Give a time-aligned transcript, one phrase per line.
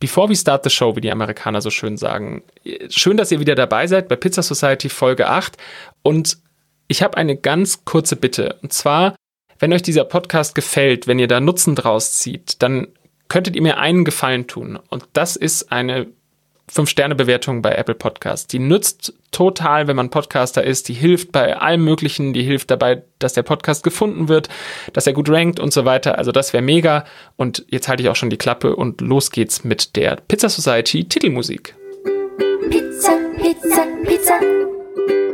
[0.00, 2.42] Before we start the show, wie die Amerikaner so schön sagen.
[2.88, 5.56] Schön, dass ihr wieder dabei seid bei Pizza Society Folge 8.
[6.02, 6.38] Und
[6.86, 8.56] ich habe eine ganz kurze Bitte.
[8.62, 9.16] Und zwar,
[9.58, 12.88] wenn euch dieser Podcast gefällt, wenn ihr da Nutzen draus zieht, dann
[13.28, 14.78] könntet ihr mir einen Gefallen tun.
[14.88, 16.06] Und das ist eine
[16.72, 18.46] 5-Sterne-Bewertung bei Apple Podcasts.
[18.46, 20.88] Die nützt total, wenn man Podcaster ist.
[20.88, 22.32] Die hilft bei allem Möglichen.
[22.32, 24.48] Die hilft dabei, dass der Podcast gefunden wird,
[24.92, 26.18] dass er gut rankt und so weiter.
[26.18, 27.04] Also das wäre mega.
[27.36, 31.04] Und jetzt halte ich auch schon die Klappe und los geht's mit der Pizza Society
[31.04, 31.74] Titelmusik.
[32.70, 34.40] Pizza, Pizza, Pizza.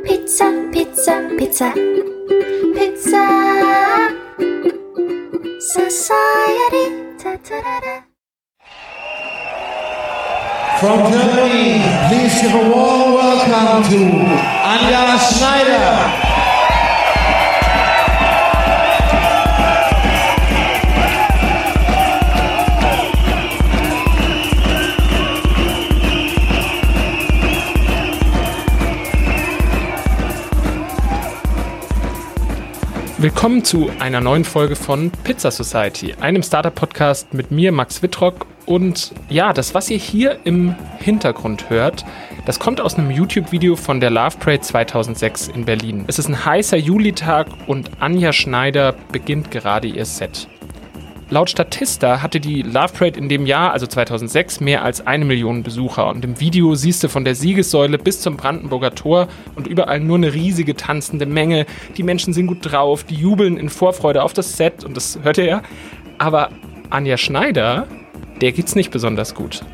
[0.04, 1.74] Pizza, Pizza, Pizza.
[2.74, 3.24] Pizza
[5.60, 6.84] Society.
[7.22, 8.13] Ta -ta -da -da.
[10.84, 14.00] From Germany, please give a warm welcome to
[14.68, 16.33] Anja Schneider.
[33.24, 38.44] Willkommen zu einer neuen Folge von Pizza Society, einem Startup-Podcast mit mir, Max Wittrock.
[38.66, 42.04] Und ja, das, was ihr hier im Hintergrund hört,
[42.44, 46.04] das kommt aus einem YouTube-Video von der Love Parade 2006 in Berlin.
[46.06, 50.46] Es ist ein heißer Julitag und Anja Schneider beginnt gerade ihr Set.
[51.34, 55.64] Laut Statista hatte die Love Parade in dem Jahr, also 2006, mehr als eine Million
[55.64, 56.06] Besucher.
[56.10, 60.16] Und im Video siehst du von der Siegessäule bis zum Brandenburger Tor und überall nur
[60.16, 61.66] eine riesige tanzende Menge.
[61.96, 65.38] Die Menschen sind gut drauf, die jubeln in Vorfreude auf das Set und das hört
[65.38, 65.62] ihr ja.
[66.18, 66.50] Aber
[66.90, 67.88] Anja Schneider,
[68.40, 69.64] der geht's nicht besonders gut.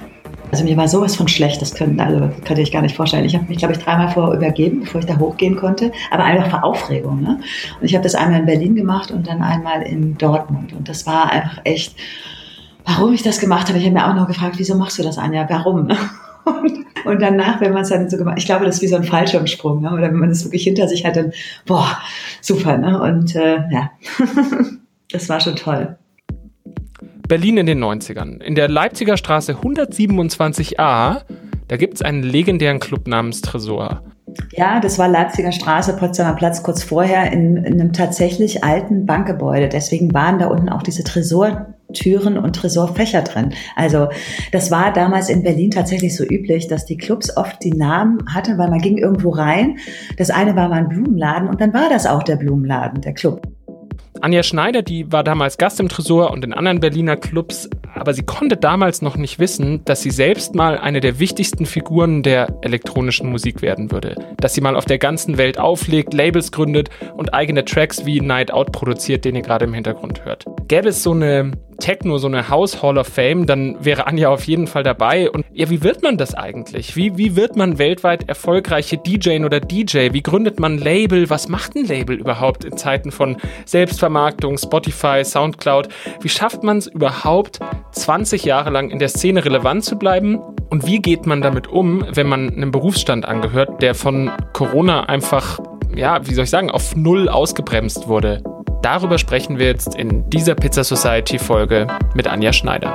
[0.50, 3.24] Also mir war sowas von schlecht, das können, also könnt ihr euch gar nicht vorstellen.
[3.24, 6.50] Ich habe mich, glaube ich, dreimal vorher übergeben, bevor ich da hochgehen konnte, aber einfach
[6.50, 7.22] vor Aufregung.
[7.22, 7.40] Ne?
[7.80, 10.72] Und ich habe das einmal in Berlin gemacht und dann einmal in Dortmund.
[10.72, 11.94] Und das war einfach echt,
[12.84, 13.78] warum ich das gemacht habe.
[13.78, 15.46] Ich habe mir auch noch gefragt, wieso machst du das, Anja?
[15.48, 15.88] Warum?
[16.46, 18.96] Und, und danach, wenn man es dann so gemacht, ich glaube, das ist wie so
[18.96, 19.92] ein Fallschirmsprung, ne?
[19.92, 21.32] oder wenn man es wirklich hinter sich hat, dann,
[21.66, 21.98] boah,
[22.40, 23.00] super, ne?
[23.00, 23.90] Und äh, ja,
[25.12, 25.98] das war schon toll.
[27.30, 28.42] Berlin in den 90ern.
[28.42, 31.20] In der Leipziger Straße 127a,
[31.68, 34.02] da gibt es einen legendären Club namens Tresor.
[34.50, 39.68] Ja, das war Leipziger Straße, Potsdamer Platz kurz vorher in, in, einem tatsächlich alten Bankgebäude.
[39.68, 43.54] Deswegen waren da unten auch diese Tresortüren und Tresorfächer drin.
[43.76, 44.08] Also
[44.50, 48.58] das war damals in Berlin tatsächlich so üblich, dass die Clubs oft die Namen hatten,
[48.58, 49.78] weil man ging irgendwo rein.
[50.16, 53.46] Das eine war mal ein Blumenladen und dann war das auch der Blumenladen, der Club.
[54.20, 58.22] Anja Schneider, die war damals Gast im Tresor und in anderen Berliner Clubs, aber sie
[58.22, 63.30] konnte damals noch nicht wissen, dass sie selbst mal eine der wichtigsten Figuren der elektronischen
[63.30, 64.16] Musik werden würde.
[64.38, 68.52] Dass sie mal auf der ganzen Welt auflegt, Labels gründet und eigene Tracks wie Night
[68.52, 70.44] Out produziert, den ihr gerade im Hintergrund hört.
[70.68, 74.44] Gäbe es so eine Techno, so eine House Hall of Fame, dann wäre Anja auf
[74.44, 75.30] jeden Fall dabei.
[75.30, 76.94] Und ja, wie wird man das eigentlich?
[76.94, 80.12] Wie, wie wird man weltweit erfolgreiche DJ oder DJ?
[80.12, 81.28] Wie gründet man Label?
[81.30, 85.88] Was macht ein Label überhaupt in Zeiten von Selbstvermarktung, Spotify, Soundcloud?
[86.20, 87.58] Wie schafft man es überhaupt,
[87.92, 90.38] 20 Jahre lang in der Szene relevant zu bleiben?
[90.70, 95.58] Und wie geht man damit um, wenn man einem Berufsstand angehört, der von Corona einfach,
[95.96, 98.42] ja, wie soll ich sagen, auf Null ausgebremst wurde?
[98.82, 102.94] Darüber sprechen wir jetzt in dieser Pizza Society Folge mit Anja Schneider.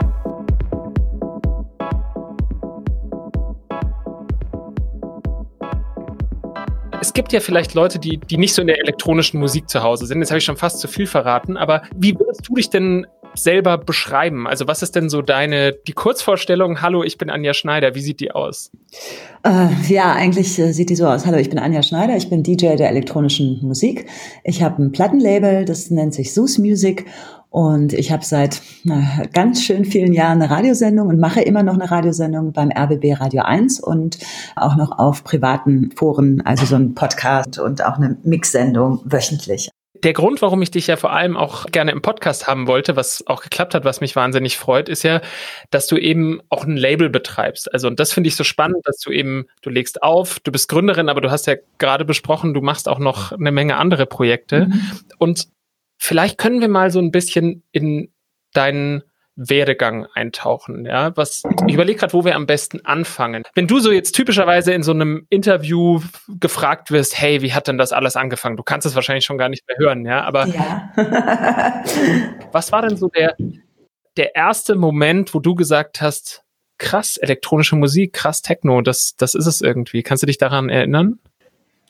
[7.00, 10.08] Es gibt ja vielleicht Leute, die, die nicht so in der elektronischen Musik zu Hause
[10.08, 10.20] sind.
[10.20, 13.78] Jetzt habe ich schon fast zu viel verraten, aber wie würdest du dich denn selber
[13.78, 14.48] beschreiben?
[14.48, 18.20] Also was ist denn so deine, die Kurzvorstellung, hallo, ich bin Anja Schneider, wie sieht
[18.20, 18.72] die aus?
[19.44, 21.26] Äh, ja, eigentlich äh, sieht die so aus.
[21.26, 24.08] Hallo, ich bin Anja Schneider, ich bin DJ der elektronischen Musik.
[24.44, 27.06] Ich habe ein Plattenlabel, das nennt sich Sus Music
[27.50, 31.76] und ich habe seit na, ganz schön vielen Jahren eine Radiosendung und mache immer noch
[31.76, 34.18] eine Radiosendung beim RBB Radio 1 und
[34.58, 39.70] auch noch auf privaten Foren, also so ein Podcast und auch eine Mixsendung wöchentlich
[40.04, 43.26] der Grund, warum ich dich ja vor allem auch gerne im Podcast haben wollte, was
[43.28, 45.22] auch geklappt hat, was mich wahnsinnig freut, ist ja,
[45.72, 47.72] dass du eben auch ein Label betreibst.
[47.74, 50.70] Also, und das finde ich so spannend, dass du eben, du legst auf, du bist
[50.70, 54.68] Gründerin, aber du hast ja gerade besprochen, du machst auch noch eine Menge andere Projekte.
[54.68, 54.82] Mhm.
[55.18, 55.48] Und
[55.98, 58.12] vielleicht können wir mal so ein bisschen in
[58.54, 59.04] deinen
[59.36, 60.86] Werdegang eintauchen.
[60.86, 63.44] Ja, was ich überlege gerade, wo wir am besten anfangen.
[63.54, 66.02] Wenn du so jetzt typischerweise in so einem Interview
[66.40, 68.58] gefragt wirst, hey, wie hat denn das alles angefangen?
[68.58, 70.24] Du kannst es wahrscheinlich schon gar nicht mehr hören, ja.
[70.24, 70.92] Aber ja.
[72.52, 73.36] was war denn so der
[74.18, 76.44] der erste Moment, wo du gesagt hast,
[76.78, 80.04] krass elektronische Musik, krass Techno, das das ist es irgendwie.
[80.04, 81.20] Kannst du dich daran erinnern?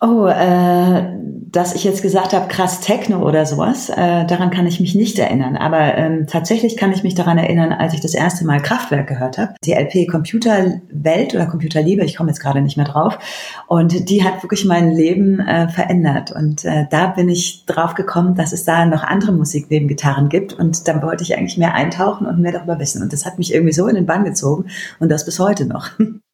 [0.08, 1.16] Oh, äh,
[1.50, 5.18] dass ich jetzt gesagt habe, krass Techno oder sowas, äh, daran kann ich mich nicht
[5.18, 5.56] erinnern.
[5.58, 9.40] Aber ähm, tatsächlich kann ich mich daran erinnern, als ich das erste Mal Kraftwerk gehört
[9.40, 9.56] habe.
[9.64, 13.18] Die LP Computerwelt oder Computerliebe, ich komme jetzt gerade nicht mehr drauf.
[13.66, 16.32] Und die hat wirklich mein Leben äh, verändert.
[16.32, 20.30] Und äh, da bin ich drauf gekommen, dass es da noch andere Musik neben Gitarren
[20.30, 20.54] gibt.
[20.54, 23.02] Und dann wollte ich eigentlich mehr eintauchen und mehr darüber wissen.
[23.02, 24.66] Und das hat mich irgendwie so in den Bann gezogen
[25.00, 25.90] und das bis heute noch.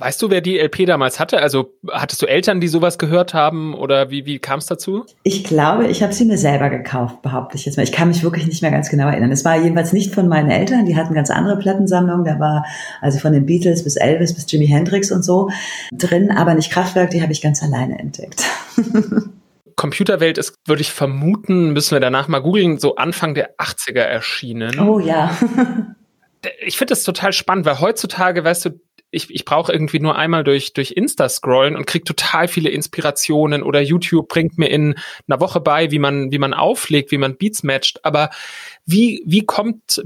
[0.00, 1.40] Weißt du, wer die LP damals hatte?
[1.42, 5.04] Also hattest du Eltern, die sowas gehört haben oder wie, wie kam es dazu?
[5.24, 7.82] Ich glaube, ich habe sie mir selber gekauft, behaupte ich jetzt mal.
[7.82, 9.30] Ich kann mich wirklich nicht mehr ganz genau erinnern.
[9.30, 12.24] Es war jedenfalls nicht von meinen Eltern, die hatten ganz andere Plattensammlungen.
[12.24, 12.64] Da war
[13.02, 15.50] also von den Beatles bis Elvis bis Jimi Hendrix und so
[15.92, 18.42] drin, aber nicht Kraftwerk, die habe ich ganz alleine entdeckt.
[19.76, 24.78] Computerwelt ist, würde ich vermuten, müssen wir danach mal googeln, so Anfang der 80er erschienen.
[24.78, 25.36] Oh ja.
[26.64, 28.70] ich finde das total spannend, weil heutzutage, weißt du,
[29.10, 33.62] ich, ich brauche irgendwie nur einmal durch, durch Insta scrollen und krieg total viele Inspirationen
[33.62, 34.94] oder YouTube bringt mir in
[35.28, 38.04] einer Woche bei, wie man, wie man auflegt, wie man Beats matcht.
[38.04, 38.30] Aber
[38.86, 40.02] wie, wie kommt,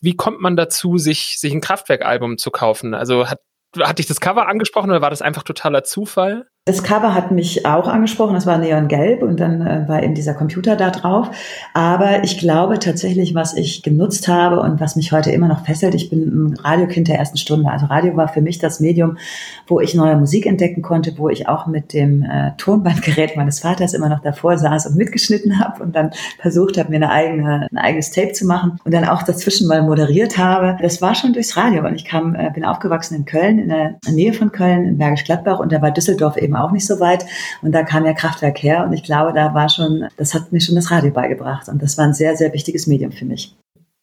[0.00, 2.94] wie kommt man dazu, sich, sich ein Kraftwerk-Album zu kaufen?
[2.94, 3.40] Also hat,
[3.80, 6.46] hat dich das Cover angesprochen oder war das einfach totaler Zufall?
[6.66, 10.32] Das Cover hat mich auch angesprochen, das war neongelb und dann äh, war eben dieser
[10.32, 11.30] Computer da drauf.
[11.74, 15.94] Aber ich glaube tatsächlich, was ich genutzt habe und was mich heute immer noch fesselt,
[15.94, 17.70] ich bin ein Radiokind der ersten Stunde.
[17.70, 19.18] Also Radio war für mich das Medium,
[19.66, 23.92] wo ich neue Musik entdecken konnte, wo ich auch mit dem äh, Tonbandgerät meines Vaters
[23.92, 27.76] immer noch davor saß und mitgeschnitten habe und dann versucht habe, mir eine eigene, ein
[27.76, 30.78] eigenes Tape zu machen und dann auch dazwischen mal moderiert habe.
[30.80, 33.96] Das war schon durchs Radio und ich kam, äh, bin aufgewachsen in Köln, in der
[34.10, 37.00] Nähe von Köln, in Bergisch Gladbach und da war Düsseldorf eben eben auch nicht so
[37.00, 37.24] weit.
[37.62, 40.60] Und da kam ja Kraftwerk her und ich glaube, da war schon, das hat mir
[40.60, 43.54] schon das Radio beigebracht und das war ein sehr, sehr wichtiges Medium für mich.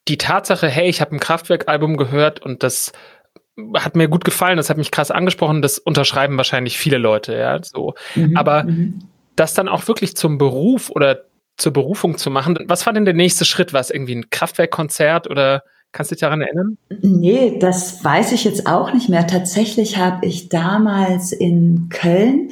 [0.08, 2.92] Die Tatsache, hey, ich habe ein Kraftwerk-Album gehört und das
[3.76, 7.62] hat mir gut gefallen, das hat mich krass angesprochen, das unterschreiben wahrscheinlich viele Leute, ja,
[7.62, 7.94] so.
[8.16, 9.04] Mhm, Aber mhm.
[9.36, 11.26] das dann auch wirklich zum Beruf oder
[11.58, 13.74] zur Berufung zu machen, was war denn der nächste Schritt?
[13.74, 16.78] War es irgendwie ein Kraftwerkkonzert oder Kannst du dich daran erinnern?
[17.02, 19.28] Nee, das weiß ich jetzt auch nicht mehr.
[19.28, 22.52] Tatsächlich habe ich damals in Köln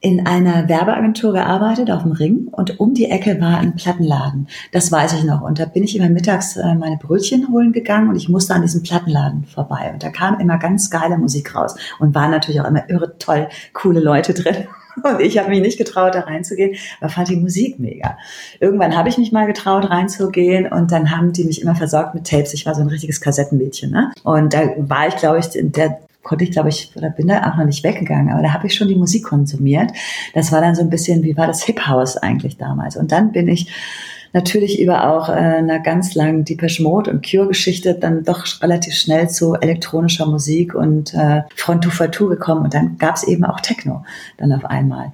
[0.00, 4.48] in einer Werbeagentur gearbeitet auf dem Ring und um die Ecke war ein Plattenladen.
[4.72, 5.42] Das weiß ich noch.
[5.42, 8.62] Und da bin ich immer mittags äh, meine Brötchen holen gegangen und ich musste an
[8.62, 9.90] diesem Plattenladen vorbei.
[9.92, 13.48] Und da kam immer ganz geile Musik raus und waren natürlich auch immer irre toll,
[13.72, 14.68] coole Leute drin.
[15.02, 18.18] Und ich habe mich nicht getraut, da reinzugehen, aber fand die Musik mega.
[18.60, 22.26] Irgendwann habe ich mich mal getraut, reinzugehen und dann haben die mich immer versorgt mit
[22.26, 22.54] Tapes.
[22.54, 23.90] Ich war so ein richtiges Kassettenmädchen.
[23.90, 24.12] Ne?
[24.24, 27.56] Und da war ich, glaube ich, der konnte ich, glaube ich, oder bin da auch
[27.56, 29.92] noch nicht weggegangen, aber da habe ich schon die Musik konsumiert.
[30.34, 32.96] Das war dann so ein bisschen, wie war das Hip House eigentlich damals?
[32.96, 33.72] Und dann bin ich
[34.32, 39.28] natürlich über auch äh, einer ganz langen Depeche Mode und Cure-Geschichte dann doch relativ schnell
[39.28, 43.60] zu elektronischer Musik und äh, Front to Fatu gekommen und dann gab es eben auch
[43.60, 44.04] Techno
[44.36, 45.12] dann auf einmal.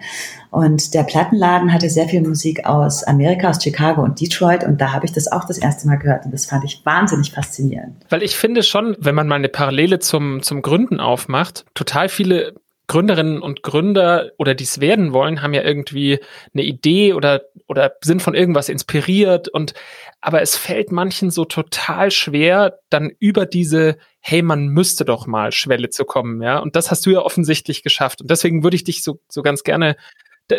[0.55, 4.63] Und der Plattenladen hatte sehr viel Musik aus Amerika, aus Chicago und Detroit.
[4.63, 6.27] Und da habe ich das auch das erste Mal gehört.
[6.27, 7.97] Und das fand ich wahnsinnig faszinierend.
[8.09, 12.55] Weil ich finde schon, wenn man mal eine Parallele zum, zum Gründen aufmacht, total viele
[12.87, 16.19] Gründerinnen und Gründer oder dies werden wollen, haben ja irgendwie
[16.53, 19.75] eine Idee oder, oder sind von irgendwas inspiriert und,
[20.21, 25.53] aber es fällt manchen so total schwer, dann über diese, hey, man müsste doch mal
[25.53, 26.59] Schwelle zu kommen, ja.
[26.59, 28.21] Und das hast du ja offensichtlich geschafft.
[28.21, 29.97] Und deswegen würde ich dich so, so ganz gerne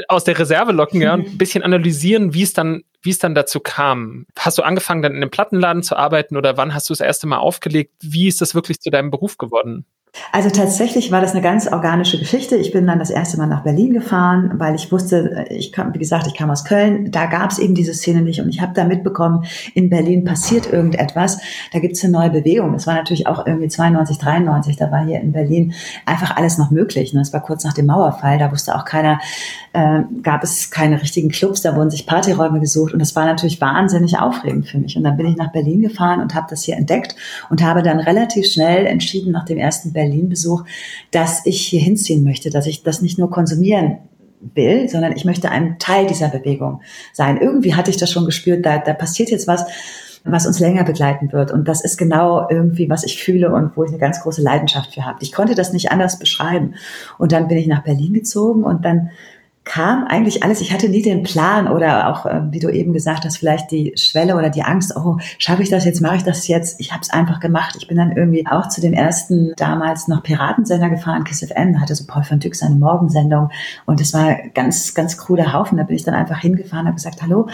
[0.08, 3.36] aus der Reserve locken, ja, und ein bisschen analysieren, wie es dann, wie es dann
[3.36, 4.26] dazu kam.
[4.38, 7.28] Hast du angefangen, dann in einem Plattenladen zu arbeiten oder wann hast du das erste
[7.28, 7.94] Mal aufgelegt?
[8.02, 9.86] Wie ist das wirklich zu deinem Beruf geworden?
[10.32, 12.56] Also tatsächlich war das eine ganz organische Geschichte.
[12.56, 16.00] Ich bin dann das erste Mal nach Berlin gefahren, weil ich wusste, ich kam, wie
[16.00, 18.74] gesagt, ich kam aus Köln, da gab es eben diese Szene nicht und ich habe
[18.74, 21.40] da mitbekommen, in Berlin passiert irgendetwas,
[21.74, 22.74] da gibt es eine neue Bewegung.
[22.74, 25.74] Das war natürlich auch irgendwie 92, 93, da war hier in Berlin
[26.06, 27.12] einfach alles noch möglich.
[27.14, 29.20] Das war kurz nach dem Mauerfall, da wusste auch keiner,
[29.74, 33.60] äh, gab es keine richtigen Clubs, da wurden sich Partyräume gesucht und das war natürlich
[33.62, 34.98] wahnsinnig aufregend für mich.
[34.98, 37.16] Und dann bin ich nach Berlin gefahren und habe das hier entdeckt
[37.50, 40.64] und habe dann relativ schnell entschieden nach dem ersten Berlin Berlin-Besuch,
[41.12, 43.98] dass ich hier hinziehen möchte, dass ich das nicht nur konsumieren
[44.54, 46.82] will, sondern ich möchte ein Teil dieser Bewegung
[47.14, 47.38] sein.
[47.38, 49.66] Irgendwie hatte ich das schon gespürt, da, da passiert jetzt was,
[50.24, 51.52] was uns länger begleiten wird.
[51.52, 54.94] Und das ist genau irgendwie, was ich fühle und wo ich eine ganz große Leidenschaft
[54.94, 55.20] für habe.
[55.22, 56.76] Ich konnte das nicht anders beschreiben.
[57.18, 59.12] Und dann bin ich nach Berlin gezogen und dann
[59.66, 60.62] kam eigentlich alles.
[60.62, 63.94] Ich hatte nie den Plan oder auch, äh, wie du eben gesagt hast, vielleicht die
[63.98, 66.80] Schwelle oder die Angst, oh, schaffe ich das jetzt, mache ich das jetzt?
[66.80, 67.76] Ich habe es einfach gemacht.
[67.80, 71.96] Ich bin dann irgendwie auch zu dem ersten damals noch Piratensender gefahren, Kiss FM, hatte
[71.96, 73.50] so Paul von Dyck seine Morgensendung
[73.86, 75.78] und es war ganz, ganz cruder Haufen.
[75.78, 77.48] Da bin ich dann einfach hingefahren, habe gesagt, hallo,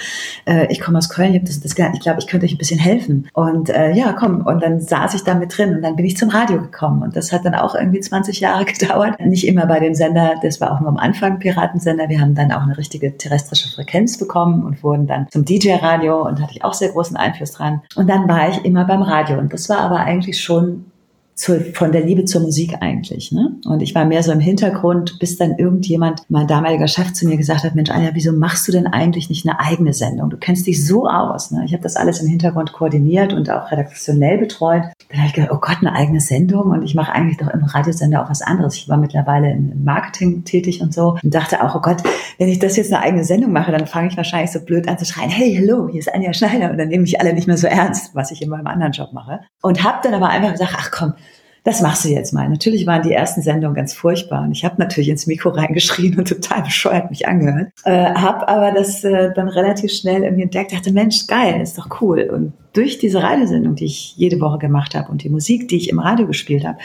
[0.46, 2.53] äh, ich komme aus Köln, ich habe das, das gelernt, ich glaube, ich könnte euch
[2.53, 3.30] ein bisschen helfen.
[3.34, 6.18] Und äh, ja, komm, und dann saß ich da mit drin und dann bin ich
[6.18, 9.20] zum Radio gekommen und das hat dann auch irgendwie 20 Jahre gedauert.
[9.22, 12.10] Nicht immer bei dem Sender, das war auch nur am Anfang Piratensender, Radiosender.
[12.10, 16.41] Wir haben dann auch eine richtige terrestrische Frequenz bekommen und wurden dann zum DJ-Radio und
[16.41, 17.81] hatte ich auch sehr großen Einfluss dran.
[17.96, 20.90] Und dann war ich immer beim Radio und das war aber eigentlich schon
[21.36, 23.32] zu, von der Liebe zur Musik eigentlich.
[23.32, 23.56] Ne?
[23.66, 27.38] Und ich war mehr so im Hintergrund, bis dann irgendjemand, mein damaliger Chef zu mir
[27.38, 30.30] gesagt hat, Mensch, Anja, wieso machst du denn eigentlich nicht eine eigene Sendung?
[30.30, 31.52] Du kennst dich so aus.
[31.52, 31.64] Ne?
[31.66, 34.84] Ich habe das alles im Hintergrund koordiniert und auch redaktionell betreut.
[35.10, 37.64] Dann habe ich gedacht, oh Gott, eine eigene Sendung und ich mache eigentlich doch im
[37.64, 38.76] Radiosender auch was anderes.
[38.76, 42.04] Ich war mittlerweile im Marketing tätig und so und dachte auch, oh Gott,
[42.38, 44.98] wenn ich das jetzt eine eigene Sendung mache, dann fange ich wahrscheinlich so blöd an
[44.98, 47.58] zu schreien, hey, hallo, hier ist Anja Schneider und dann nehme ich alle nicht mehr
[47.58, 49.42] so ernst, was ich in meinem anderen Job mache.
[49.62, 51.14] Und habe dann aber einfach gesagt, ach komm,
[51.63, 52.50] das machst du jetzt mal.
[52.50, 56.27] Natürlich waren die ersten Sendungen ganz furchtbar und ich habe natürlich ins Mikro reingeschrien und
[56.27, 57.70] total bescheuert mich angehört.
[57.84, 62.01] Äh, habe aber das äh, dann relativ schnell irgendwie entdeckt, dachte, Mensch, geil, ist doch
[62.01, 62.30] cool.
[62.34, 65.90] Und durch diese Radiosendung, die ich jede Woche gemacht habe und die Musik, die ich
[65.90, 66.78] im Radio gespielt habe,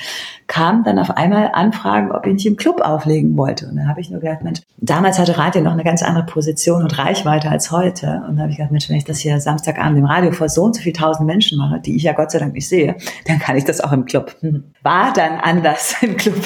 [0.47, 3.67] kamen dann auf einmal Anfragen, ob ich nicht im Club auflegen wollte.
[3.67, 6.83] Und da habe ich nur gedacht, Mensch, damals hatte Radio noch eine ganz andere Position
[6.83, 8.23] und Reichweite als heute.
[8.29, 10.65] Und da habe ich gedacht, Mensch, wenn ich das hier Samstagabend im Radio vor so
[10.65, 13.39] und so viel tausend Menschen mache, die ich ja Gott sei Dank nicht sehe, dann
[13.39, 14.35] kann ich das auch im Club.
[14.83, 16.37] War dann anders im Club.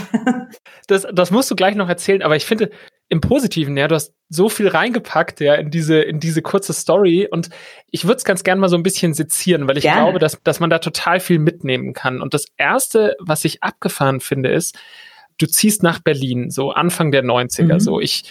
[0.86, 2.70] Das, das musst du gleich noch erzählen, aber ich finde,
[3.10, 7.28] im Positiven, ja, du hast so viel reingepackt, ja, in diese, in diese kurze Story
[7.28, 7.50] und
[7.90, 10.02] ich würde es ganz gerne mal so ein bisschen sezieren, weil ich gerne.
[10.02, 12.22] glaube, dass, dass man da total viel mitnehmen kann.
[12.22, 14.78] Und das erste, was ich abgefahren finde, ist,
[15.38, 17.80] du ziehst nach Berlin, so Anfang der 90er, mhm.
[17.80, 18.30] so ich,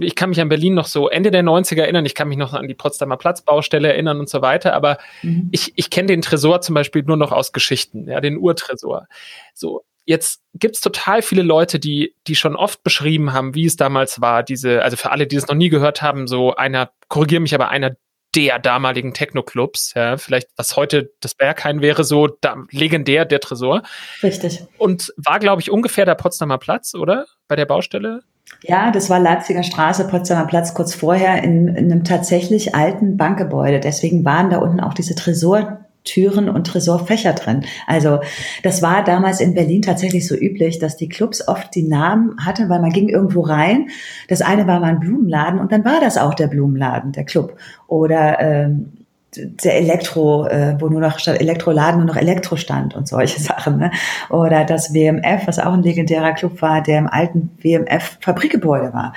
[0.00, 2.54] ich kann mich an Berlin noch so Ende der 90er erinnern, ich kann mich noch
[2.54, 5.50] an die Potsdamer Platzbaustelle erinnern und so weiter, aber mhm.
[5.52, 9.08] ich, ich kenne den Tresor zum Beispiel nur noch aus Geschichten, ja, den Urtresor.
[9.52, 14.20] So, Jetzt gibt's total viele Leute, die, die schon oft beschrieben haben, wie es damals
[14.20, 17.54] war, diese, also für alle, die es noch nie gehört haben, so einer, korrigiere mich,
[17.54, 17.96] aber einer
[18.36, 23.82] der damaligen Techno-Clubs, ja, vielleicht was heute das Berghain wäre, so da, legendär der Tresor.
[24.22, 24.62] Richtig.
[24.78, 27.26] Und war, glaube ich, ungefähr der Potsdamer Platz, oder?
[27.48, 28.22] Bei der Baustelle?
[28.62, 33.80] Ja, das war Leipziger Straße, Potsdamer Platz kurz vorher in, in einem tatsächlich alten Bankgebäude.
[33.80, 37.66] Deswegen waren da unten auch diese Tresor Türen und Tresorfächer drin.
[37.86, 38.20] Also
[38.62, 42.70] das war damals in Berlin tatsächlich so üblich, dass die Clubs oft die Namen hatten,
[42.70, 43.90] weil man ging irgendwo rein.
[44.28, 47.56] Das eine war mal ein Blumenladen und dann war das auch der Blumenladen, der Club.
[47.86, 48.92] Oder ähm,
[49.36, 53.78] der Elektro, äh, wo nur noch statt Elektroladen nur noch Elektro stand und solche Sachen.
[53.78, 53.90] Ne?
[54.30, 59.12] Oder das WMF, was auch ein legendärer Club war, der im alten WMF Fabrikgebäude war.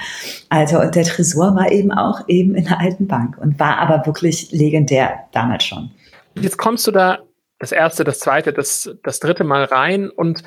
[0.49, 4.05] Also und der Tresor war eben auch eben in der alten Bank und war aber
[4.05, 5.91] wirklich legendär damals schon.
[6.35, 7.19] Jetzt kommst du da
[7.59, 10.43] das erste, das zweite, das, das dritte Mal rein und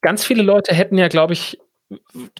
[0.00, 1.58] ganz viele Leute hätten ja, glaube ich,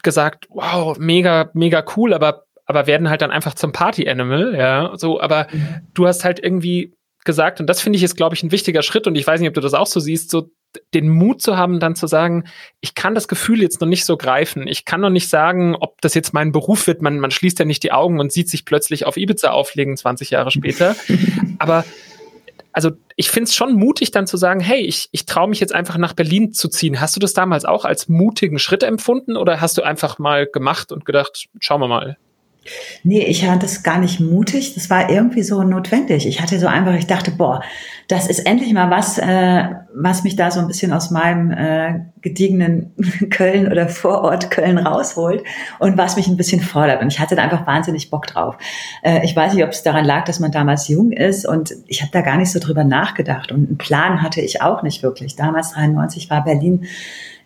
[0.02, 5.20] gesagt, wow, mega, mega cool, aber, aber werden halt dann einfach zum Party-Animal, ja, so,
[5.20, 5.80] aber mhm.
[5.92, 6.94] du hast halt irgendwie
[7.24, 9.48] gesagt, und das finde ich ist, glaube ich, ein wichtiger Schritt, und ich weiß nicht,
[9.48, 10.50] ob du das auch so siehst, so
[10.94, 12.44] den Mut zu haben, dann zu sagen,
[12.80, 14.66] ich kann das Gefühl jetzt noch nicht so greifen.
[14.66, 17.02] Ich kann noch nicht sagen, ob das jetzt mein Beruf wird.
[17.02, 20.30] Man, man schließt ja nicht die Augen und sieht sich plötzlich auf Ibiza auflegen 20
[20.30, 20.96] Jahre später.
[21.58, 21.84] Aber
[22.72, 25.74] also ich finde es schon mutig, dann zu sagen, hey, ich, ich traue mich jetzt
[25.74, 27.00] einfach nach Berlin zu ziehen.
[27.00, 30.92] Hast du das damals auch als mutigen Schritt empfunden oder hast du einfach mal gemacht
[30.92, 32.16] und gedacht, schauen wir mal?
[33.02, 34.74] Nee, ich fand das gar nicht mutig.
[34.74, 36.26] Das war irgendwie so notwendig.
[36.26, 37.62] Ich hatte so einfach, ich dachte, boah,
[38.06, 42.00] das ist endlich mal was, äh, was mich da so ein bisschen aus meinem äh,
[42.20, 42.92] gediegenen
[43.30, 45.42] Köln oder Vorort Köln rausholt
[45.80, 47.02] und was mich ein bisschen fordert.
[47.02, 48.56] Und ich hatte da einfach wahnsinnig Bock drauf.
[49.02, 52.02] Äh, ich weiß nicht, ob es daran lag, dass man damals jung ist und ich
[52.02, 53.50] habe da gar nicht so drüber nachgedacht.
[53.50, 55.34] Und einen Plan hatte ich auch nicht wirklich.
[55.34, 56.84] Damals 93 war Berlin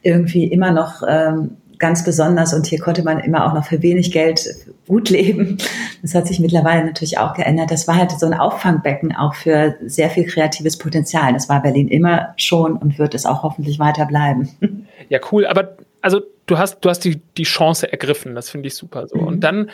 [0.03, 4.13] irgendwie immer noch ähm, ganz besonders und hier konnte man immer auch noch für wenig
[4.13, 4.49] Geld
[4.87, 5.59] gut leben.
[6.03, 7.71] Das hat sich mittlerweile natürlich auch geändert.
[7.71, 11.33] Das war halt so ein Auffangbecken auch für sehr viel kreatives Potenzial.
[11.33, 14.87] Das war Berlin immer schon und wird es auch hoffentlich weiter bleiben.
[15.09, 15.47] Ja, cool.
[15.47, 18.35] Aber also du hast, du hast die, die Chance ergriffen.
[18.35, 19.19] Das finde ich super so.
[19.19, 19.27] Mhm.
[19.27, 19.71] Und dann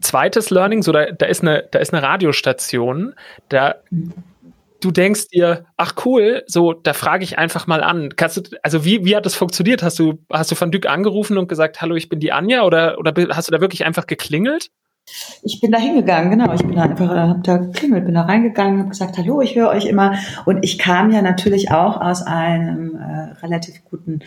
[0.00, 3.14] zweites Learning, so da, da ist eine, da ist eine Radiostation,
[3.48, 4.12] da mhm
[4.84, 8.10] du denkst dir, ach cool, so, da frage ich einfach mal an.
[8.16, 9.82] Kannst du, also wie, wie hat das funktioniert?
[9.82, 12.98] Hast du, hast du Van Dyck angerufen und gesagt, hallo, ich bin die Anja oder,
[12.98, 14.70] oder hast du da wirklich einfach geklingelt?
[15.42, 16.54] Ich bin da hingegangen, genau.
[16.54, 19.54] Ich bin da einfach, äh, hab da geklingelt, bin da reingegangen, habe gesagt, hallo, ich
[19.54, 20.18] höre euch immer.
[20.46, 24.20] Und ich kam ja natürlich auch aus einem äh, relativ guten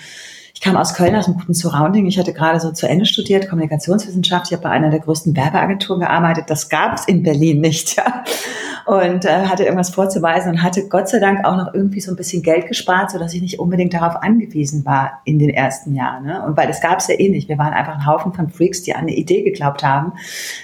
[0.58, 2.08] ich kam aus Köln, aus einem guten Surrounding.
[2.08, 4.48] Ich hatte gerade so zu Ende studiert, Kommunikationswissenschaft.
[4.48, 6.46] Ich habe bei einer der größten Werbeagenturen gearbeitet.
[6.48, 7.96] Das gab es in Berlin nicht.
[8.08, 8.24] Ja.
[8.88, 12.16] Und äh, hatte irgendwas vorzuweisen und hatte Gott sei Dank auch noch irgendwie so ein
[12.16, 16.26] bisschen Geld gespart, sodass ich nicht unbedingt darauf angewiesen war in den ersten Jahren.
[16.26, 16.42] Ne?
[16.42, 17.50] Und weil das gab es ja eh nicht.
[17.50, 20.14] Wir waren einfach ein Haufen von Freaks, die an eine Idee geglaubt haben,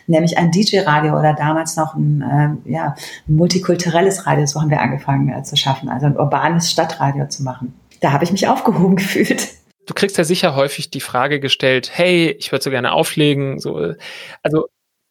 [0.07, 2.95] nämlich ein DJ-Radio oder damals noch ein, äh, ja,
[3.27, 4.45] ein multikulturelles Radio.
[4.45, 7.73] So haben wir angefangen äh, zu schaffen, also ein urbanes Stadtradio zu machen.
[7.99, 9.49] Da habe ich mich aufgehoben gefühlt.
[9.85, 13.59] Du kriegst ja sicher häufig die Frage gestellt, hey, ich würde so gerne auflegen.
[13.59, 13.95] So,
[14.41, 14.67] also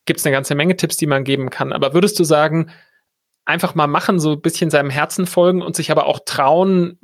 [0.07, 1.75] gibt es eine ganze Menge Tipps, die man geben kann.
[1.75, 2.71] Aber würdest du sagen,
[3.45, 6.99] einfach mal machen, so ein bisschen seinem Herzen folgen und sich aber auch trauen,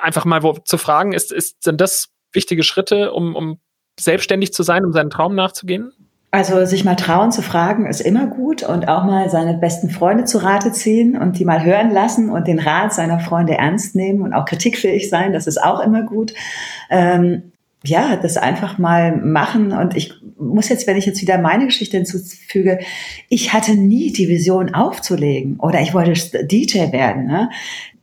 [0.00, 3.58] einfach mal wo, zu fragen, ist, ist, sind das wichtige Schritte, um, um
[3.98, 5.92] selbstständig zu sein, um seinen Traum nachzugehen?
[6.30, 10.24] Also sich mal trauen zu fragen ist immer gut und auch mal seine besten Freunde
[10.24, 14.20] zu Rate ziehen und die mal hören lassen und den Rat seiner Freunde ernst nehmen
[14.20, 16.34] und auch kritikfähig sein, das ist auch immer gut.
[16.90, 17.52] Ähm,
[17.84, 21.96] ja, das einfach mal machen und ich muss jetzt, wenn ich jetzt wieder meine Geschichte
[21.96, 22.80] hinzufüge,
[23.28, 27.26] ich hatte nie die Vision aufzulegen oder ich wollte DJ werden.
[27.26, 27.50] Ne?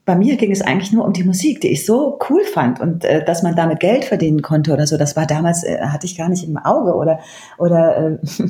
[0.06, 3.04] Bei mir ging es eigentlich nur um die Musik, die ich so cool fand und
[3.04, 4.98] äh, dass man damit Geld verdienen konnte oder so.
[4.98, 7.20] Das war damals äh, hatte ich gar nicht im Auge oder
[7.58, 8.46] oder äh,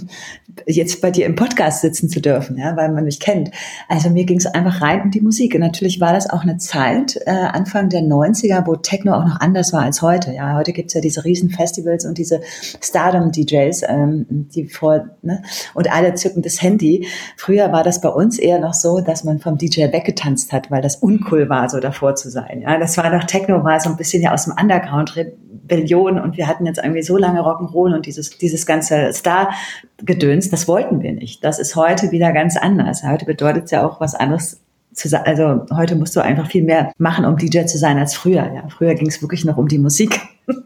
[0.68, 3.52] jetzt bei dir im Podcast sitzen zu dürfen, ja, weil man mich kennt.
[3.88, 5.56] Also mir ging es einfach rein um die Musik.
[5.56, 9.40] Und natürlich war das auch eine Zeit äh, Anfang der 90er, wo Techno auch noch
[9.40, 10.34] anders war als heute.
[10.34, 12.42] Ja, heute gibt's ja diese riesen Festivals und diese
[12.82, 15.42] Stardom-DJs, ähm, die vor ne,
[15.74, 17.08] und alle zücken das Handy.
[17.38, 20.82] Früher war das bei uns eher noch so, dass man vom DJ weggetanzt hat, weil
[20.82, 22.62] das uncool war, so davor zu sein.
[22.62, 26.38] Ja, das war noch Techno, war so ein bisschen ja aus dem Underground Rebellion und
[26.38, 31.14] wir hatten jetzt irgendwie so lange Rock'n'Roll und dieses, dieses ganze Star-Gedöns, das wollten wir
[31.14, 31.44] nicht.
[31.44, 33.04] Das ist heute wieder ganz anders.
[33.04, 34.62] Heute bedeutet es ja auch was anderes
[34.94, 35.24] zu sein.
[35.26, 38.52] Also heute musst du einfach viel mehr machen, um DJ zu sein als früher.
[38.54, 40.20] Ja, früher ging es wirklich noch um die Musik.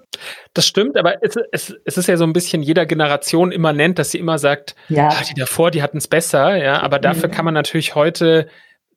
[0.54, 4.12] Das stimmt, aber es, es, es ist ja so ein bisschen jeder Generation immanent, dass
[4.12, 5.08] sie immer sagt, ja.
[5.10, 7.34] Ah, die davor, die hatten es besser, ja, aber dafür mhm.
[7.34, 8.48] kann man natürlich heute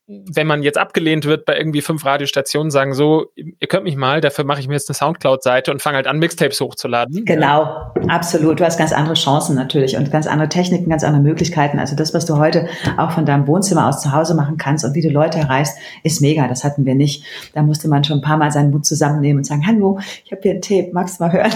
[0.07, 4.21] wenn man jetzt abgelehnt wird bei irgendwie fünf Radiostationen, sagen so, ihr könnt mich mal,
[4.21, 7.25] dafür mache ich mir jetzt eine Soundcloud-Seite und fange halt an, Mixtapes hochzuladen.
[7.25, 8.59] Genau, absolut.
[8.59, 11.79] Du hast ganz andere Chancen natürlich und ganz andere Techniken, ganz andere Möglichkeiten.
[11.79, 12.69] Also das, was du heute
[12.99, 16.21] auch von deinem Wohnzimmer aus zu Hause machen kannst und wie du Leute erreichst, ist
[16.21, 16.49] mega.
[16.49, 17.25] Das hatten wir nicht.
[17.55, 20.43] Da musste man schon ein paar Mal seinen Mut zusammennehmen und sagen, hallo, ich habe
[20.43, 21.53] hier ein Tape, magst du mal hören?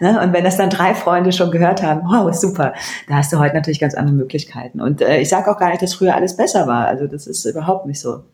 [0.00, 0.20] Ne?
[0.20, 2.74] Und wenn das dann drei Freunde schon gehört haben, wow, super,
[3.08, 4.80] da hast du heute natürlich ganz andere Möglichkeiten.
[4.80, 6.86] Und äh, ich sage auch gar nicht, dass früher alles besser war.
[6.86, 8.24] Also das ist überhaupt nicht so.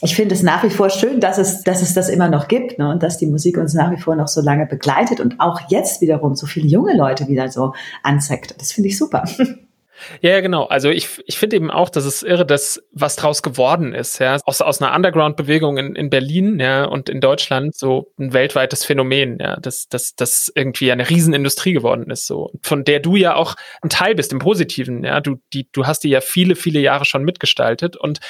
[0.00, 2.78] Ich finde es nach wie vor schön, dass es, dass es das immer noch gibt
[2.78, 2.90] ne?
[2.90, 6.00] und dass die Musik uns nach wie vor noch so lange begleitet und auch jetzt
[6.00, 8.60] wiederum so viele junge Leute wieder so anzeigt.
[8.60, 9.24] Das finde ich super.
[10.20, 10.64] Ja, genau.
[10.64, 14.38] Also ich, ich finde eben auch, dass es irre, dass was draus geworden ist, ja.
[14.44, 19.38] Aus, aus einer Underground-Bewegung in, in Berlin, ja, und in Deutschland so ein weltweites Phänomen,
[19.40, 22.52] ja, dass, dass, dass irgendwie eine Riesenindustrie geworden ist, so.
[22.62, 25.20] Von der du ja auch ein Teil bist, im Positiven, ja.
[25.20, 27.96] Du, die, du hast die ja viele, viele Jahre schon mitgestaltet.
[27.96, 28.20] Und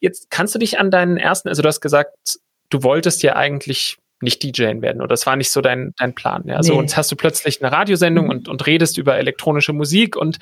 [0.00, 2.38] jetzt kannst du dich an deinen ersten, also du hast gesagt,
[2.70, 6.44] du wolltest ja eigentlich nicht DJen werden oder das war nicht so dein, dein Plan.
[6.46, 6.62] Ja?
[6.62, 6.78] So, nee.
[6.78, 8.30] und jetzt hast du plötzlich eine Radiosendung mhm.
[8.30, 10.38] und, und redest über elektronische Musik und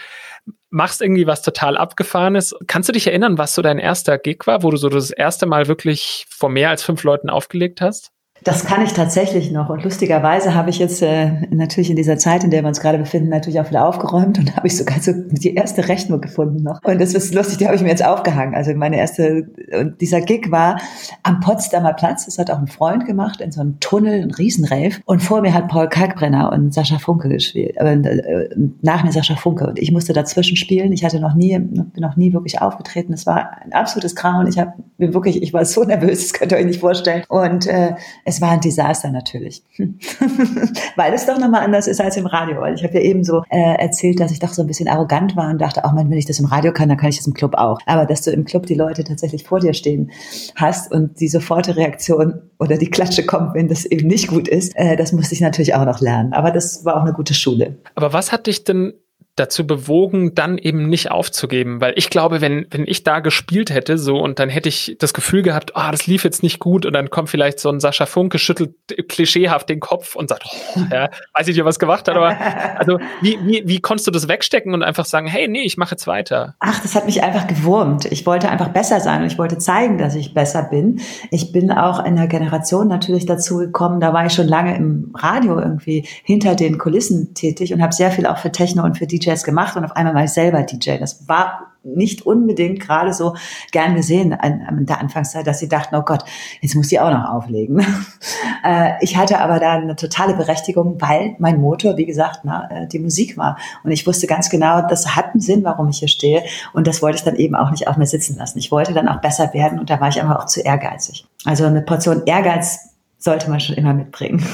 [0.70, 2.54] machst irgendwie was total abgefahrenes.
[2.66, 5.46] Kannst du dich erinnern, was so dein erster Gig war, wo du so das erste
[5.46, 8.12] Mal wirklich vor mehr als fünf Leuten aufgelegt hast?
[8.46, 9.70] Das kann ich tatsächlich noch.
[9.70, 12.96] Und lustigerweise habe ich jetzt äh, natürlich in dieser Zeit, in der wir uns gerade
[12.96, 16.80] befinden, natürlich auch wieder aufgeräumt und habe ich sogar so die erste Rechnung gefunden noch.
[16.84, 18.54] Und das ist lustig, die habe ich mir jetzt aufgehangen.
[18.54, 20.80] Also meine erste, und dieser Gig war
[21.24, 22.26] am Potsdamer Platz.
[22.26, 25.00] Das hat auch ein Freund gemacht in so einem Tunnel, ein Riesenrave.
[25.06, 27.76] Und vor mir hat Paul Kalkbrenner und Sascha Funke gespielt.
[27.76, 28.48] Äh,
[28.80, 29.66] nach mir Sascha Funke.
[29.66, 30.92] Und ich musste dazwischen spielen.
[30.92, 33.12] Ich hatte noch nie, bin noch nie wirklich aufgetreten.
[33.12, 34.46] Es war ein absolutes Grauen.
[34.46, 37.24] Ich habe wirklich, ich war so nervös, das könnt ihr euch nicht vorstellen.
[37.28, 39.62] Und äh, es war ein Desaster natürlich,
[40.96, 42.60] weil es doch nochmal anders ist als im Radio.
[42.60, 45.36] Weil ich habe ja eben so äh, erzählt, dass ich doch so ein bisschen arrogant
[45.36, 47.34] war und dachte, auch wenn ich das im Radio kann, dann kann ich das im
[47.34, 47.78] Club auch.
[47.86, 50.10] Aber dass du im Club die Leute tatsächlich vor dir stehen
[50.54, 54.72] hast und die sofortige Reaktion oder die Klatsche kommt, wenn das eben nicht gut ist,
[54.76, 56.32] äh, das musste ich natürlich auch noch lernen.
[56.32, 57.76] Aber das war auch eine gute Schule.
[57.94, 58.94] Aber was hat dich denn
[59.36, 61.80] dazu bewogen, dann eben nicht aufzugeben.
[61.80, 65.12] Weil ich glaube, wenn, wenn ich da gespielt hätte, so, und dann hätte ich das
[65.12, 67.78] Gefühl gehabt, ah, oh, das lief jetzt nicht gut, und dann kommt vielleicht so ein
[67.78, 68.74] Sascha Funke, schüttelt
[69.08, 72.28] klischeehaft den Kopf und sagt, oh, ja, weiß ich nicht, was gemacht hat, aber
[72.78, 75.92] also wie, wie, wie konntest du das wegstecken und einfach sagen, hey, nee, ich mache
[75.92, 76.54] jetzt weiter?
[76.60, 78.06] Ach, das hat mich einfach gewurmt.
[78.06, 81.00] Ich wollte einfach besser sein und ich wollte zeigen, dass ich besser bin.
[81.30, 85.12] Ich bin auch in der Generation natürlich dazu gekommen, da war ich schon lange im
[85.14, 89.06] Radio irgendwie hinter den Kulissen tätig und habe sehr viel auch für Techno und für
[89.06, 90.98] DJ DJs gemacht und auf einmal war ich selber DJ.
[90.98, 93.36] Das war nicht unbedingt gerade so
[93.70, 96.24] gern gesehen an der Anfangszeit, dass sie dachten, oh Gott,
[96.60, 97.78] jetzt muss die auch noch auflegen.
[98.64, 102.98] äh, ich hatte aber da eine totale Berechtigung, weil mein Motor, wie gesagt, äh, die
[102.98, 103.56] Musik war.
[103.84, 106.42] Und ich wusste ganz genau, das hat einen Sinn, warum ich hier stehe.
[106.72, 108.58] Und das wollte ich dann eben auch nicht auf mir sitzen lassen.
[108.58, 111.26] Ich wollte dann auch besser werden und da war ich aber auch zu ehrgeizig.
[111.44, 114.44] Also eine Portion Ehrgeiz sollte man schon immer mitbringen.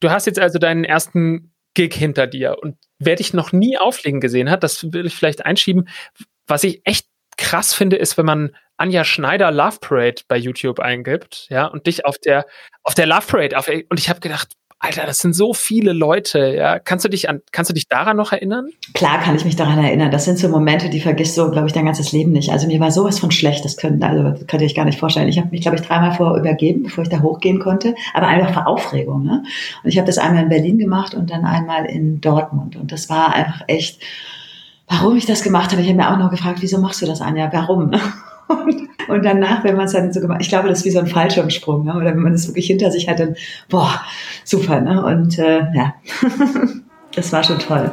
[0.00, 4.20] Du hast jetzt also deinen ersten Gig hinter dir und wer dich noch nie auflegen
[4.20, 5.88] gesehen hat, das will ich vielleicht einschieben.
[6.46, 7.06] Was ich echt
[7.36, 12.04] krass finde, ist, wenn man Anja Schneider Love Parade bei YouTube eingibt, ja, und dich
[12.04, 12.46] auf der
[12.82, 16.54] auf der Love Parade auf, und ich habe gedacht, Alter, das sind so viele Leute,
[16.54, 16.78] ja.
[16.78, 18.68] Kannst du dich an, kannst du dich daran noch erinnern?
[18.92, 20.10] Klar kann ich mich daran erinnern.
[20.10, 22.50] Das sind so Momente, die vergisst du, glaube ich, dein ganzes Leben nicht.
[22.50, 25.00] Also mir war sowas von schlecht, das können, also das könnt ihr euch gar nicht
[25.00, 25.28] vorstellen.
[25.28, 28.52] Ich habe mich, glaube ich, dreimal vorher übergeben, bevor ich da hochgehen konnte, aber einfach
[28.52, 29.24] vor Aufregung.
[29.24, 29.44] Ne?
[29.82, 32.76] Und ich habe das einmal in Berlin gemacht und dann einmal in Dortmund.
[32.76, 34.02] Und das war einfach echt,
[34.88, 35.80] warum ich das gemacht habe.
[35.80, 37.50] Ich habe mir auch noch gefragt, wieso machst du das, Anja?
[37.50, 37.92] Warum?
[39.08, 41.06] Und, danach, wenn man es dann so gemacht, ich glaube, das ist wie so ein
[41.06, 41.94] Fallschirmsprung, ne?
[41.94, 43.36] oder wenn man es wirklich hinter sich hat, dann,
[43.68, 44.00] boah,
[44.44, 45.04] super, ne?
[45.04, 45.94] Und äh, ja,
[47.14, 47.90] das war schon toll.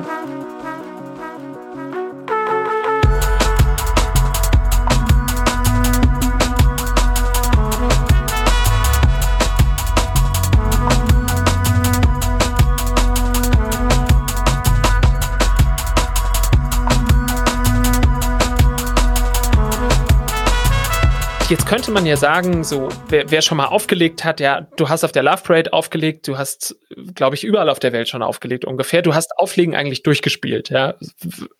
[21.54, 25.04] Jetzt könnte man ja sagen, so, wer, wer, schon mal aufgelegt hat, ja, du hast
[25.04, 26.76] auf der Love Parade aufgelegt, du hast,
[27.13, 29.04] glaube ich, überall auf der Welt schon aufgelegt ungefähr.
[29.04, 30.96] Du hast Auflegen eigentlich durchgespielt, ja.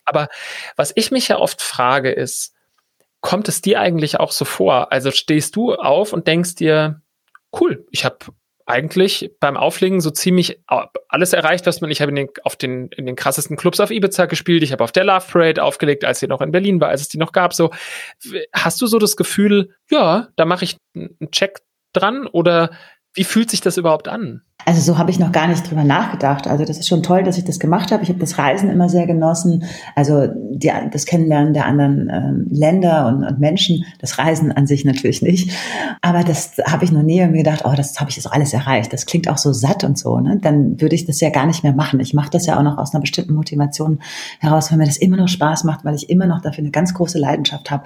[0.04, 0.30] Aber
[0.78, 2.56] was ich mich ja oft frage, ist,
[3.22, 4.92] kommt es dir eigentlich auch so vor?
[4.92, 7.04] Also stehst du auf und denkst dir,
[7.62, 8.18] cool, ich habe
[8.66, 10.60] eigentlich beim Auflegen so ziemlich
[11.10, 11.92] alles erreicht, was man.
[11.92, 14.64] Ich habe in den, auf den, in den krassesten Clubs auf Ibiza gespielt.
[14.64, 17.10] Ich habe auf der Love Parade aufgelegt, als sie noch in Berlin war, als es
[17.10, 17.54] die noch gab.
[17.54, 17.72] So,
[18.54, 21.60] hast du so das Gefühl, ja, da mache ich einen Check
[21.94, 22.72] dran oder
[23.14, 24.42] wie fühlt sich das überhaupt an?
[24.66, 26.48] Also so habe ich noch gar nicht drüber nachgedacht.
[26.48, 28.04] Also das ist schon toll, dass ich das gemacht habe.
[28.04, 29.66] Ich habe das Reisen immer sehr genossen.
[29.96, 33.86] Also die, das Kennenlernen der anderen ähm, Länder und, und, Menschen.
[34.00, 35.52] Das Reisen an sich natürlich nicht.
[36.02, 38.94] Aber das habe ich noch nie mir gedacht, oh, das habe ich jetzt alles erreicht.
[38.94, 40.20] Das klingt auch so satt und so.
[40.20, 40.40] Ne?
[40.42, 42.00] Dann würde ich das ja gar nicht mehr machen.
[42.00, 44.00] Ich mache das ja auch noch aus einer bestimmten Motivation
[44.40, 46.94] heraus, weil mir das immer noch Spaß macht, weil ich immer noch dafür eine ganz
[46.94, 47.84] große Leidenschaft habe.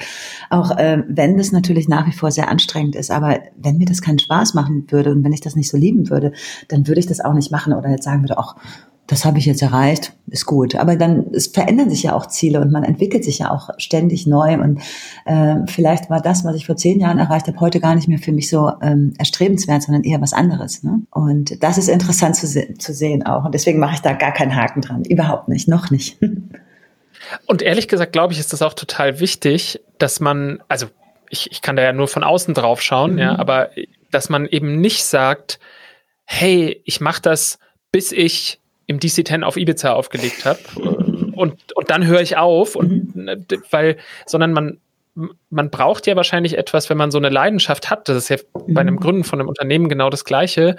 [0.50, 3.12] Auch äh, wenn das natürlich nach wie vor sehr anstrengend ist.
[3.12, 6.10] Aber wenn mir das keinen Spaß machen würde und wenn ich das nicht so lieben
[6.10, 6.34] würde,
[6.68, 8.56] dann würde ich das auch nicht machen oder jetzt sagen würde, ach,
[9.08, 10.76] das habe ich jetzt erreicht, ist gut.
[10.76, 14.28] Aber dann es verändern sich ja auch Ziele und man entwickelt sich ja auch ständig
[14.28, 14.56] neu.
[14.56, 14.82] Und
[15.26, 18.20] äh, vielleicht war das, was ich vor zehn Jahren erreicht habe, heute gar nicht mehr
[18.20, 20.84] für mich so ähm, erstrebenswert, sondern eher was anderes.
[20.84, 21.02] Ne?
[21.10, 23.46] Und das ist interessant zu, se zu sehen auch.
[23.46, 25.06] Und deswegen mache ich da gar keinen Haken dran.
[25.06, 26.18] Überhaupt nicht, noch nicht.
[27.46, 30.88] Und ehrlich gesagt, glaube ich, ist das auch total wichtig, dass man, also
[31.30, 33.20] ich, ich kann da ja nur von außen drauf schauen, mhm.
[33.20, 33.70] ja, aber
[34.12, 35.60] dass man eben nicht sagt,
[36.28, 37.58] hey, ich mache das,
[37.92, 40.60] bis ich im DC-10 auf Ibiza aufgelegt habe.
[41.34, 42.76] und, und dann höre ich auf.
[42.76, 43.16] Und.
[43.16, 44.80] Ne, weil, sondern man,
[45.50, 48.08] man braucht ja wahrscheinlich etwas, wenn man so eine Leidenschaft hat.
[48.08, 48.38] Das ist ja
[48.68, 49.00] bei einem mhm.
[49.00, 50.76] Gründen von einem Unternehmen genau das Gleiche,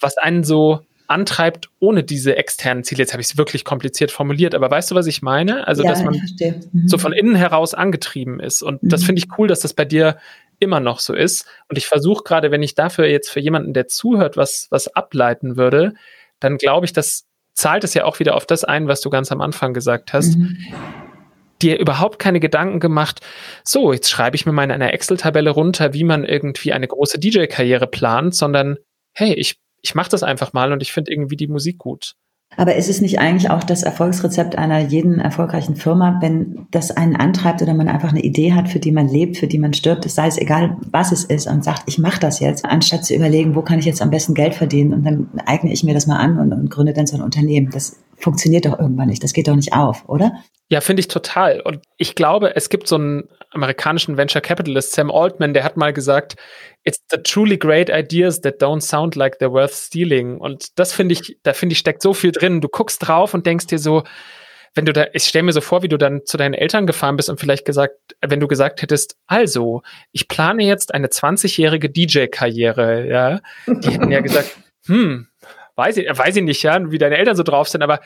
[0.00, 3.00] was einen so antreibt ohne diese externen Ziele.
[3.00, 5.66] Jetzt habe ich es wirklich kompliziert formuliert, aber weißt du, was ich meine?
[5.66, 6.88] Also, ja, dass man mhm.
[6.88, 8.62] so von innen heraus angetrieben ist.
[8.62, 8.88] Und mhm.
[8.88, 10.16] das finde ich cool, dass das bei dir
[10.62, 11.46] immer noch so ist.
[11.68, 15.56] Und ich versuche gerade, wenn ich dafür jetzt für jemanden, der zuhört, was, was ableiten
[15.56, 15.94] würde,
[16.40, 19.30] dann glaube ich, das zahlt es ja auch wieder auf das ein, was du ganz
[19.30, 20.36] am Anfang gesagt hast.
[20.36, 20.56] Mhm.
[21.60, 23.20] Dir überhaupt keine Gedanken gemacht,
[23.62, 27.18] so, jetzt schreibe ich mir mal in einer Excel-Tabelle runter, wie man irgendwie eine große
[27.18, 28.78] DJ-Karriere plant, sondern
[29.12, 32.14] hey, ich, ich mache das einfach mal und ich finde irgendwie die Musik gut.
[32.56, 37.16] Aber ist es nicht eigentlich auch das Erfolgsrezept einer jeden erfolgreichen Firma, wenn das einen
[37.16, 40.04] antreibt oder man einfach eine Idee hat, für die man lebt, für die man stirbt,
[40.04, 43.14] es sei es egal, was es ist und sagt, ich mache das jetzt, anstatt zu
[43.14, 46.06] überlegen, wo kann ich jetzt am besten Geld verdienen und dann eigne ich mir das
[46.06, 47.70] mal an und, und gründe dann so ein Unternehmen.
[47.70, 50.32] Das funktioniert doch irgendwann nicht, das geht doch nicht auf, oder?
[50.68, 51.60] Ja, finde ich total.
[51.60, 55.92] Und ich glaube, es gibt so einen amerikanischen Venture Capitalist, Sam Altman, der hat mal
[55.92, 56.36] gesagt,
[56.84, 60.38] it's the truly great ideas that don't sound like they're worth stealing.
[60.38, 62.60] Und das finde ich, da finde ich, steckt so viel drin.
[62.60, 64.02] Du guckst drauf und denkst dir so,
[64.74, 67.16] wenn du da, ich stelle mir so vor, wie du dann zu deinen Eltern gefahren
[67.16, 73.06] bist und vielleicht gesagt, wenn du gesagt hättest, also, ich plane jetzt eine 20-jährige DJ-Karriere,
[73.06, 75.28] ja, die hätten ja gesagt, hm,
[75.82, 78.00] weiß ich, weiß ich nicht, ja, wie deine Eltern so drauf sind, aber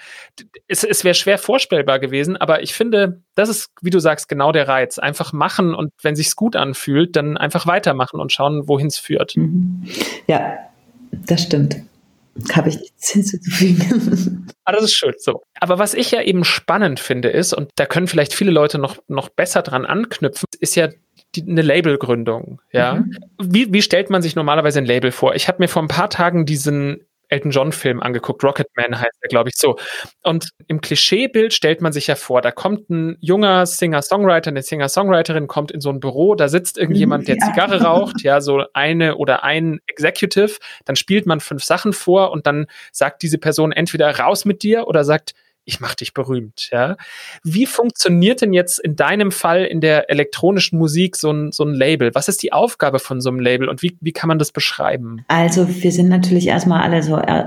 [0.66, 2.36] es, es wäre schwer vorstellbar gewesen.
[2.36, 4.98] Aber ich finde, das ist, wie du sagst, genau der Reiz.
[4.98, 9.36] Einfach machen und wenn sich's gut anfühlt, dann einfach weitermachen und schauen, wohin es führt.
[9.36, 9.84] Mhm.
[10.26, 10.58] Ja,
[11.10, 11.76] das stimmt.
[12.52, 14.46] Habe ich nichts hinzuzufügen.
[14.64, 15.42] ah, das ist schön so.
[15.60, 18.98] Aber was ich ja eben spannend finde, ist, und da können vielleicht viele Leute noch,
[19.08, 20.88] noch besser dran anknüpfen, ist ja
[21.34, 22.60] die, eine Labelgründung.
[22.72, 22.96] Ja.
[22.96, 23.16] Mhm.
[23.42, 25.34] Wie, wie stellt man sich normalerweise ein Label vor?
[25.34, 28.42] Ich habe mir vor ein paar Tagen diesen Elton John Film angeguckt.
[28.44, 29.76] Rocketman heißt er, glaube ich, so.
[30.22, 35.46] Und im Klischeebild stellt man sich ja vor, da kommt ein junger Singer-Songwriter, eine Singer-Songwriterin
[35.46, 39.44] kommt in so ein Büro, da sitzt irgendjemand, der Zigarre raucht, ja, so eine oder
[39.44, 44.44] ein Executive, dann spielt man fünf Sachen vor und dann sagt diese Person entweder raus
[44.44, 45.34] mit dir oder sagt,
[45.66, 46.96] ich mach dich berühmt, ja.
[47.42, 51.74] Wie funktioniert denn jetzt in deinem Fall in der elektronischen Musik so ein, so ein
[51.74, 52.14] Label?
[52.14, 55.24] Was ist die Aufgabe von so einem Label und wie, wie kann man das beschreiben?
[55.26, 57.42] Also wir sind natürlich erstmal alle so äh,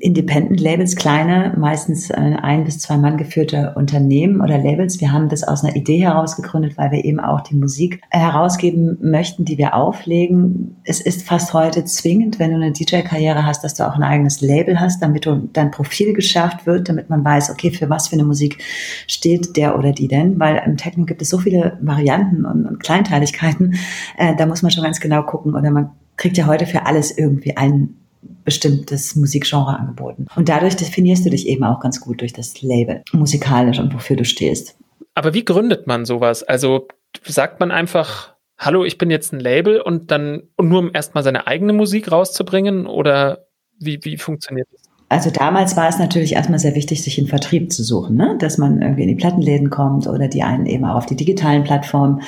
[0.00, 5.00] Independent-Labels, kleine, meistens äh, ein bis zwei Mann geführte Unternehmen oder Labels.
[5.00, 8.98] Wir haben das aus einer Idee heraus gegründet, weil wir eben auch die Musik herausgeben
[9.00, 10.78] möchten, die wir auflegen.
[10.82, 14.40] Es ist fast heute zwingend, wenn du eine DJ-Karriere hast, dass du auch ein eigenes
[14.40, 18.14] Label hast, damit du dein Profil geschärft wird, damit man weiß, okay, für was für
[18.14, 18.62] eine Musik
[19.06, 20.38] steht der oder die denn?
[20.38, 23.74] Weil im Techno gibt es so viele Varianten und, und Kleinteiligkeiten,
[24.18, 27.16] äh, da muss man schon ganz genau gucken oder man kriegt ja heute für alles
[27.16, 27.96] irgendwie ein
[28.44, 30.26] bestimmtes Musikgenre angeboten.
[30.36, 34.16] Und dadurch definierst du dich eben auch ganz gut durch das Label, musikalisch und wofür
[34.16, 34.76] du stehst.
[35.14, 36.42] Aber wie gründet man sowas?
[36.42, 36.88] Also
[37.24, 41.24] sagt man einfach, hallo, ich bin jetzt ein Label und dann, und nur um erstmal
[41.24, 43.46] seine eigene Musik rauszubringen oder
[43.78, 44.85] wie, wie funktioniert das?
[45.08, 48.36] Also damals war es natürlich erstmal sehr wichtig, sich einen Vertrieb zu suchen, ne?
[48.40, 51.62] dass man irgendwie in die Plattenläden kommt oder die einen eben auch auf die digitalen
[51.62, 52.22] Plattformen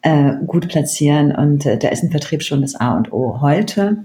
[0.00, 1.32] äh, gut platzieren.
[1.32, 3.42] Und äh, da ist ein Vertrieb schon das A und O.
[3.42, 4.04] Heute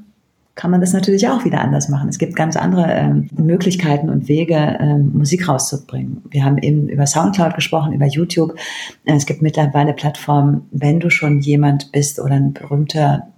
[0.55, 2.09] kann man das natürlich auch wieder anders machen.
[2.09, 6.21] Es gibt ganz andere ähm, Möglichkeiten und Wege, ähm, Musik rauszubringen.
[6.29, 8.55] Wir haben eben über Soundcloud gesprochen, über YouTube.
[9.05, 13.29] Äh, es gibt mittlerweile Plattformen, wenn du schon jemand bist oder ein berühmter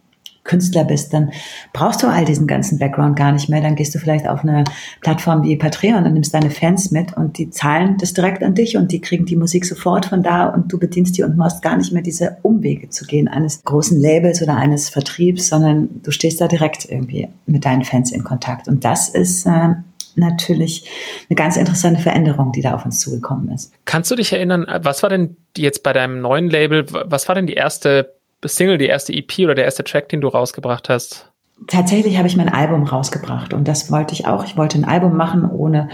[0.52, 1.32] Künstler bist, dann
[1.72, 3.62] brauchst du all diesen ganzen Background gar nicht mehr.
[3.62, 4.66] Dann gehst du vielleicht auf eine
[5.00, 8.76] Plattform wie Patreon und nimmst deine Fans mit und die zahlen das direkt an dich
[8.76, 11.78] und die kriegen die Musik sofort von da und du bedienst die und musst gar
[11.78, 16.42] nicht mehr diese Umwege zu gehen eines großen Labels oder eines Vertriebs, sondern du stehst
[16.42, 18.68] da direkt irgendwie mit deinen Fans in Kontakt.
[18.68, 19.76] Und das ist äh,
[20.16, 20.90] natürlich
[21.30, 23.72] eine ganz interessante Veränderung, die da auf uns zugekommen ist.
[23.86, 27.48] Kannst du dich erinnern, was war denn jetzt bei deinem neuen Label, was war denn
[27.48, 31.32] die erste Single, die erste EP oder der erste Track, den du rausgebracht hast?
[31.68, 34.46] Tatsächlich habe ich mein Album rausgebracht und das wollte ich auch.
[34.46, 35.90] Ich wollte ein Album machen ohne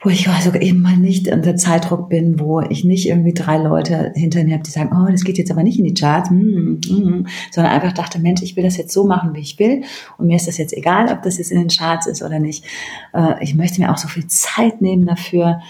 [0.00, 4.12] wo ich also eben mal nicht unter Zeitdruck bin, wo ich nicht irgendwie drei Leute
[4.14, 6.78] hinter mir habe, die sagen, oh, das geht jetzt aber nicht in die Charts, mm,
[6.88, 9.82] mm, sondern einfach dachte, Mensch, ich will das jetzt so machen, wie ich will
[10.16, 12.64] und mir ist das jetzt egal, ob das jetzt in den Charts ist oder nicht.
[13.12, 15.60] Äh, ich möchte mir auch so viel Zeit nehmen dafür,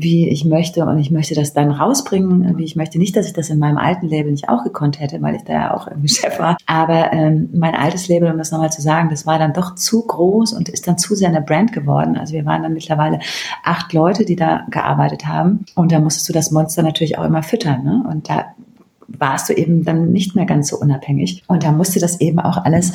[0.00, 2.98] wie ich möchte und ich möchte das dann rausbringen, wie ich möchte.
[2.98, 5.52] Nicht, dass ich das in meinem alten Label nicht auch gekonnt hätte, weil ich da
[5.52, 6.56] ja auch irgendwie Chef war.
[6.66, 10.06] Aber ähm, mein altes Label, um das nochmal zu sagen, das war dann doch zu
[10.06, 12.16] groß und ist dann zu sehr eine Brand geworden.
[12.16, 13.18] Also wir waren dann mittlerweile
[13.64, 17.42] acht Leute, die da gearbeitet haben und da musstest du das Monster natürlich auch immer
[17.42, 17.82] füttern.
[17.82, 18.04] Ne?
[18.08, 18.46] Und da
[19.08, 21.42] warst du eben dann nicht mehr ganz so unabhängig.
[21.48, 22.92] Und da musste das eben auch alles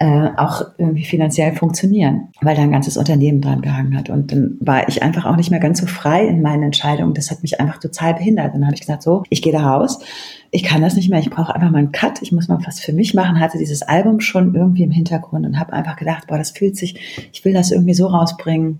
[0.00, 4.10] äh, auch irgendwie finanziell funktionieren, weil da ein ganzes Unternehmen dran gehangen hat.
[4.10, 7.14] Und dann war ich einfach auch nicht mehr ganz so frei in meinen Entscheidungen.
[7.14, 8.54] Das hat mich einfach total behindert.
[8.54, 9.98] Dann habe ich gesagt, so, ich gehe da raus.
[10.52, 11.18] Ich kann das nicht mehr.
[11.18, 12.22] Ich brauche einfach mal einen Cut.
[12.22, 13.40] Ich muss mal was für mich machen.
[13.40, 17.28] Hatte dieses Album schon irgendwie im Hintergrund und habe einfach gedacht, boah, das fühlt sich,
[17.32, 18.78] ich will das irgendwie so rausbringen,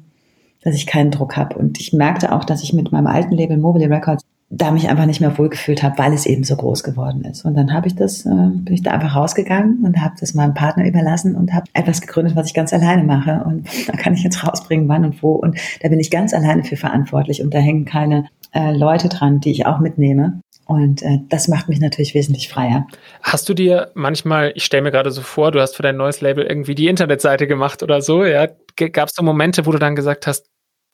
[0.63, 1.59] dass ich keinen Druck habe.
[1.59, 5.05] Und ich merkte auch, dass ich mit meinem alten Label Mobile Records da mich einfach
[5.05, 7.45] nicht mehr wohlgefühlt habe, weil es eben so groß geworden ist.
[7.45, 10.55] Und dann habe ich das, äh, bin ich da einfach rausgegangen und habe das meinem
[10.55, 13.45] Partner überlassen und habe etwas gegründet, was ich ganz alleine mache.
[13.45, 15.33] Und da kann ich jetzt rausbringen, wann und wo.
[15.33, 17.43] Und da bin ich ganz alleine für verantwortlich.
[17.43, 20.41] Und da hängen keine äh, Leute dran, die ich auch mitnehme.
[20.65, 22.87] Und äh, das macht mich natürlich wesentlich freier.
[23.23, 26.23] Hast du dir manchmal, ich stelle mir gerade so vor, du hast für dein neues
[26.23, 28.49] Label irgendwie die Internetseite gemacht oder so, ja?
[28.77, 30.47] Gab es so Momente, wo du dann gesagt hast,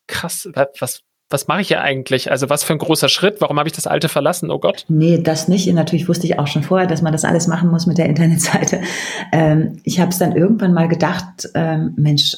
[0.06, 0.48] krass,
[0.80, 2.30] was, was mache ich ja eigentlich?
[2.30, 3.40] Also was für ein großer Schritt?
[3.40, 4.50] Warum habe ich das alte verlassen?
[4.50, 4.84] Oh Gott.
[4.88, 5.72] Nee, das nicht.
[5.72, 8.80] Natürlich wusste ich auch schon vorher, dass man das alles machen muss mit der Internetseite.
[9.32, 12.36] Ähm, ich habe es dann irgendwann mal gedacht, ähm, Mensch,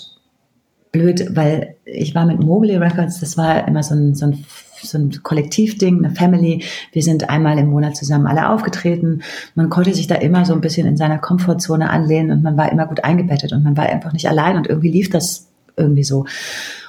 [0.92, 4.44] blöd, weil ich war mit Mobile Records, das war immer so ein, so ein
[4.82, 6.62] so ein Kollektivding, eine Family.
[6.92, 9.22] Wir sind einmal im Monat zusammen alle aufgetreten.
[9.54, 12.70] Man konnte sich da immer so ein bisschen in seiner Komfortzone anlehnen und man war
[12.70, 16.24] immer gut eingebettet und man war einfach nicht allein und irgendwie lief das irgendwie so.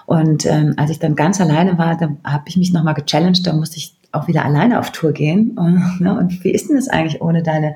[0.05, 3.53] Und ähm, als ich dann ganz alleine war, da habe ich mich nochmal gechallenged, da
[3.53, 5.51] musste ich auch wieder alleine auf Tour gehen.
[5.57, 7.75] Und, ne, und wie ist denn das eigentlich ohne deine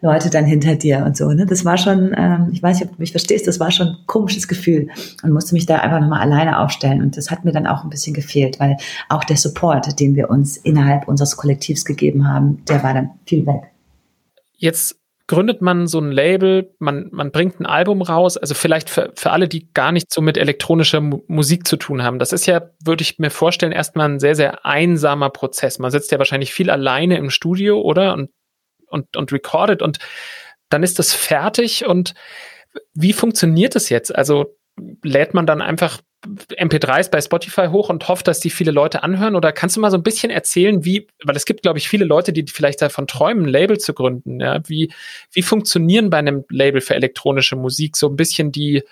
[0.00, 1.28] Leute dann hinter dir und so.
[1.32, 1.44] Ne?
[1.46, 3.96] Das war schon, ähm, ich weiß nicht, ob du mich verstehst, das war schon ein
[4.06, 4.88] komisches Gefühl
[5.22, 7.02] und musste mich da einfach nochmal alleine aufstellen.
[7.02, 8.76] Und das hat mir dann auch ein bisschen gefehlt, weil
[9.08, 13.44] auch der Support, den wir uns innerhalb unseres Kollektivs gegeben haben, der war dann viel
[13.46, 13.62] weg.
[14.56, 14.96] Jetzt
[15.28, 19.30] gründet man so ein Label, man, man bringt ein Album raus, also vielleicht für, für
[19.30, 22.18] alle, die gar nicht so mit elektronischer Mu Musik zu tun haben.
[22.18, 25.78] Das ist ja, würde ich mir vorstellen, erstmal ein sehr, sehr einsamer Prozess.
[25.78, 28.14] Man sitzt ja wahrscheinlich viel alleine im Studio, oder?
[28.14, 28.30] Und,
[28.88, 29.98] und, und recordet und
[30.70, 32.14] dann ist das fertig und
[32.94, 34.14] wie funktioniert es jetzt?
[34.14, 34.56] Also
[35.02, 39.36] lädt man dann einfach MP3s bei Spotify hoch und hofft, dass die viele Leute anhören?
[39.36, 42.04] Oder kannst du mal so ein bisschen erzählen, wie, weil es gibt, glaube ich, viele
[42.04, 44.40] Leute, die vielleicht davon träumen, ein Label zu gründen.
[44.40, 44.60] Ja?
[44.66, 44.92] Wie,
[45.32, 48.82] wie funktionieren bei einem Label für elektronische Musik so ein bisschen die,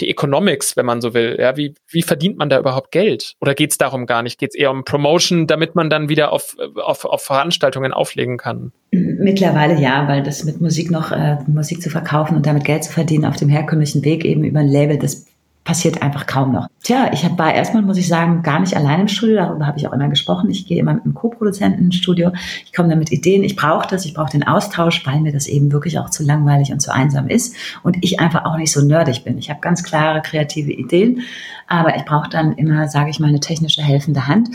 [0.00, 1.38] die Economics, wenn man so will?
[1.40, 1.56] Ja?
[1.56, 3.34] Wie, wie verdient man da überhaupt Geld?
[3.40, 4.38] Oder geht es darum gar nicht?
[4.38, 8.72] Geht es eher um Promotion, damit man dann wieder auf, auf, auf Veranstaltungen auflegen kann?
[8.90, 12.92] Mittlerweile ja, weil das mit Musik noch, äh, Musik zu verkaufen und damit Geld zu
[12.92, 15.26] verdienen auf dem herkömmlichen Weg eben über ein Label, das
[15.64, 16.68] passiert einfach kaum noch.
[16.82, 19.88] Tja, ich war erstmal, muss ich sagen, gar nicht allein im Studio, darüber habe ich
[19.88, 20.50] auch immer gesprochen.
[20.50, 22.32] Ich gehe immer mit einem Co-Produzenten ins Studio,
[22.66, 25.46] ich komme da mit Ideen, ich brauche das, ich brauche den Austausch, weil mir das
[25.46, 28.84] eben wirklich auch zu langweilig und zu einsam ist und ich einfach auch nicht so
[28.84, 29.38] nerdig bin.
[29.38, 31.22] Ich habe ganz klare kreative Ideen,
[31.66, 34.50] aber ich brauche dann immer, sage ich mal, eine technische helfende Hand.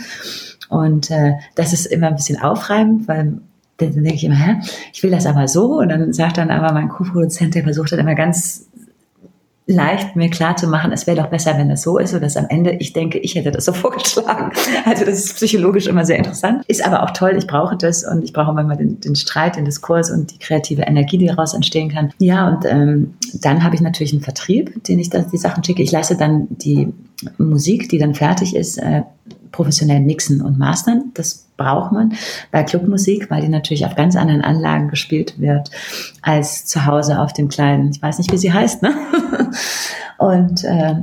[0.68, 3.40] Und äh, das ist immer ein bisschen aufreibend, weil
[3.78, 4.56] dann denke ich immer, hä,
[4.92, 5.78] ich will das aber so.
[5.78, 8.69] Und dann sagt dann aber mein Co-Produzent, der versucht dann immer ganz
[9.70, 12.36] leicht mir klar zu machen, es wäre doch besser, wenn das so ist, oder dass
[12.36, 14.52] am Ende ich denke, ich hätte das so vorgeschlagen.
[14.84, 16.64] Also das ist psychologisch immer sehr interessant.
[16.66, 19.64] Ist aber auch toll, ich brauche das und ich brauche manchmal den, den Streit, den
[19.64, 22.12] Diskurs und die kreative Energie, die daraus entstehen kann.
[22.18, 25.82] Ja, und ähm, dann habe ich natürlich einen Vertrieb, den ich da die Sachen schicke.
[25.82, 26.92] Ich lasse dann die
[27.38, 29.02] Musik, die dann fertig ist, äh,
[29.52, 31.10] professionell mixen und mastern.
[31.14, 32.14] Das braucht man
[32.50, 35.70] bei Clubmusik, weil die natürlich auf ganz anderen Anlagen gespielt wird
[36.22, 38.94] als zu Hause auf dem kleinen, ich weiß nicht, wie sie heißt, ne?
[40.18, 40.96] Und äh,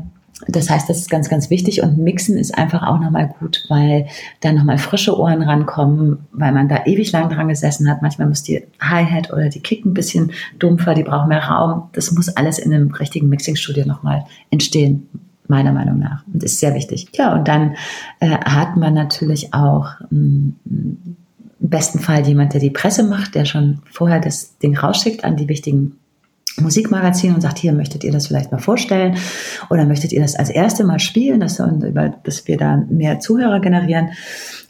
[0.47, 4.05] das heißt, das ist ganz, ganz wichtig und Mixen ist einfach auch nochmal gut, weil
[4.41, 8.03] da nochmal frische Ohren rankommen, weil man da ewig lang dran gesessen hat.
[8.03, 11.89] Manchmal muss die Hi-Hat oder die Kick ein bisschen dumpfer, die brauchen mehr Raum.
[11.93, 15.09] Das muss alles in einem richtigen Mixing-Studio nochmal entstehen
[15.49, 16.23] meiner Meinung nach.
[16.31, 17.07] Und ist sehr wichtig.
[17.13, 17.75] Ja, und dann
[18.19, 20.49] äh, hat man natürlich auch mm,
[21.59, 25.35] im besten Fall jemand, der die Presse macht, der schon vorher das Ding rausschickt an
[25.35, 25.97] die wichtigen
[26.59, 29.17] Musikmagazine und sagt, hier möchtet ihr das vielleicht mal vorstellen
[29.69, 31.61] oder möchtet ihr das als erste Mal spielen, dass,
[32.23, 34.09] dass wir da mehr Zuhörer generieren.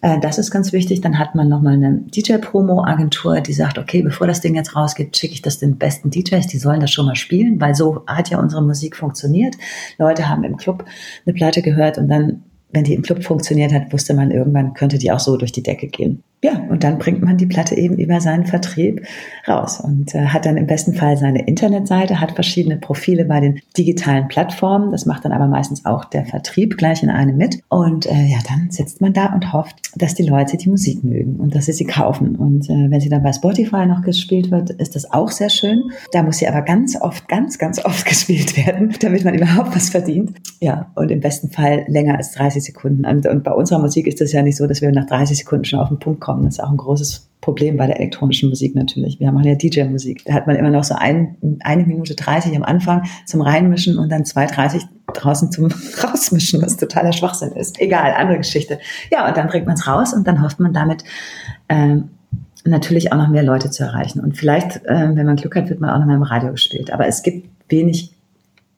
[0.01, 1.01] Äh, das ist ganz wichtig.
[1.01, 5.33] Dann hat man nochmal eine DJ-Promo-Agentur, die sagt, okay, bevor das Ding jetzt rausgeht, schicke
[5.33, 8.39] ich das den besten DJs, die sollen das schon mal spielen, weil so hat ja
[8.39, 9.55] unsere Musik funktioniert.
[9.97, 10.85] Leute haben im Club
[11.25, 14.97] eine Platte gehört und dann wenn die im Club funktioniert hat, wusste man irgendwann, könnte
[14.97, 17.97] die auch so durch die Decke gehen ja, und dann bringt man die Platte eben
[17.97, 19.05] über seinen Vertrieb
[19.47, 23.59] raus und äh, hat dann im besten Fall seine Internetseite, hat verschiedene Profile bei den
[23.77, 24.91] digitalen Plattformen.
[24.91, 27.59] Das macht dann aber meistens auch der Vertrieb gleich in einem mit.
[27.67, 31.35] Und äh, ja, dann sitzt man da und hofft, dass die Leute die Musik mögen
[31.35, 32.37] und dass sie sie kaufen.
[32.37, 35.91] Und äh, wenn sie dann bei Spotify noch gespielt wird, ist das auch sehr schön.
[36.13, 39.89] Da muss sie aber ganz oft, ganz, ganz oft gespielt werden, damit man überhaupt was
[39.89, 40.31] verdient.
[40.61, 43.05] Ja, und im besten Fall länger als 30 Sekunden.
[43.05, 45.65] Und, und bei unserer Musik ist das ja nicht so, dass wir nach 30 Sekunden
[45.65, 46.36] schon auf den Punkt kommen.
[46.43, 49.19] Das ist auch ein großes Problem bei der elektronischen Musik natürlich.
[49.19, 50.23] Wir machen ja DJ-Musik.
[50.25, 54.11] Da hat man immer noch so ein, eine Minute 30 am Anfang zum Reinmischen und
[54.11, 55.71] dann 2,30 draußen zum
[56.03, 57.79] Rausmischen, was totaler Schwachsinn ist.
[57.79, 58.79] Egal, andere Geschichte.
[59.11, 61.03] Ja, und dann bringt man es raus und dann hofft man damit,
[61.69, 62.09] ähm,
[62.65, 64.19] natürlich auch noch mehr Leute zu erreichen.
[64.19, 66.91] Und vielleicht, ähm, wenn man Glück hat, wird man auch noch mal im Radio gespielt.
[66.91, 68.16] Aber es gibt wenig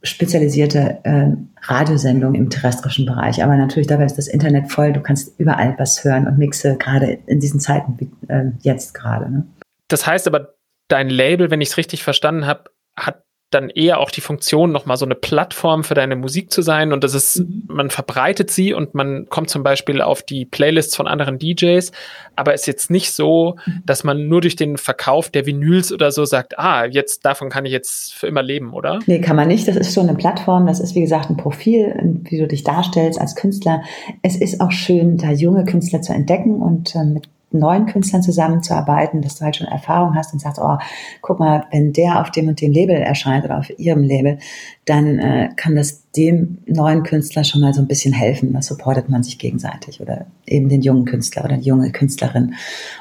[0.02, 1.28] spezialisierte äh,
[1.62, 3.44] Radiosendung im terrestrischen Bereich.
[3.44, 4.94] Aber natürlich, dabei ist das Internet voll.
[4.94, 9.32] Du kannst überall was hören und mixe, gerade in diesen Zeiten wie äh, jetzt gerade.
[9.32, 9.46] Ne?
[9.88, 10.56] Das heißt aber,
[10.88, 14.98] dein Label, wenn ich es richtig verstanden habe, hat dann eher auch die Funktion, nochmal
[14.98, 17.64] so eine Plattform für deine Musik zu sein und das ist, mhm.
[17.68, 21.92] man verbreitet sie und man kommt zum Beispiel auf die Playlists von anderen DJs,
[22.36, 23.82] aber ist jetzt nicht so, mhm.
[23.86, 27.66] dass man nur durch den Verkauf der Vinyls oder so sagt, ah, jetzt davon kann
[27.66, 29.00] ich jetzt für immer leben, oder?
[29.08, 29.68] Nee, kann man nicht.
[29.68, 33.20] Das ist schon eine Plattform, das ist wie gesagt ein Profil, wie du dich darstellst
[33.20, 33.82] als Künstler.
[34.22, 39.22] Es ist auch schön, da junge Künstler zu entdecken und äh, mit neuen Künstlern zusammenzuarbeiten,
[39.22, 40.78] dass du halt schon Erfahrung hast und sagst, oh,
[41.22, 44.38] guck mal, wenn der auf dem und dem Label erscheint oder auf ihrem Label,
[44.86, 48.54] dann äh, kann das dem neuen Künstler schon mal so ein bisschen helfen.
[48.54, 52.56] Da supportet man sich gegenseitig oder eben den jungen Künstler oder die junge Künstlerin.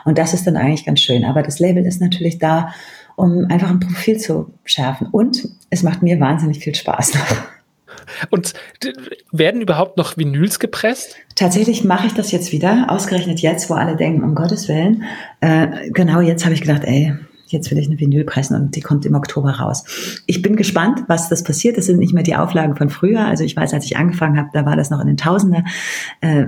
[0.05, 1.25] Und das ist dann eigentlich ganz schön.
[1.25, 2.73] Aber das Label ist natürlich da,
[3.17, 5.09] um einfach ein Profil zu schärfen.
[5.11, 7.13] Und es macht mir wahnsinnig viel Spaß.
[8.31, 8.55] Und
[9.33, 11.17] werden überhaupt noch Vinyls gepresst?
[11.35, 15.05] Tatsächlich mache ich das jetzt wieder, ausgerechnet jetzt, wo alle denken, um Gottes Willen.
[15.41, 17.15] Äh, genau jetzt habe ich gedacht, ey,
[17.47, 19.85] jetzt will ich eine Vinyl pressen und die kommt im Oktober raus.
[20.27, 21.77] Ich bin gespannt, was das passiert.
[21.77, 23.25] Das sind nicht mehr die Auflagen von früher.
[23.25, 25.65] Also ich weiß, als ich angefangen habe, da war das noch in den Tausender.
[26.21, 26.47] Äh,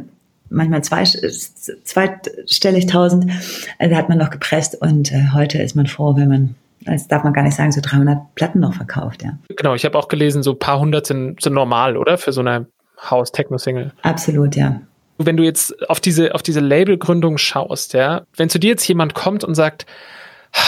[0.51, 3.31] manchmal zwei, zweistellig tausend.
[3.79, 7.09] Äh, da hat man noch gepresst und äh, heute ist man froh, wenn man das
[7.09, 9.38] darf man gar nicht sagen, so 300 Platten noch verkauft, ja.
[9.49, 12.19] Genau, ich habe auch gelesen, so ein paar hundert sind, sind normal, oder?
[12.19, 12.66] Für so eine
[13.11, 13.93] House-Techno-Single.
[14.03, 14.81] Absolut, ja.
[15.19, 19.14] Wenn du jetzt auf diese, auf diese Labelgründung schaust, ja, wenn zu dir jetzt jemand
[19.14, 19.87] kommt und sagt,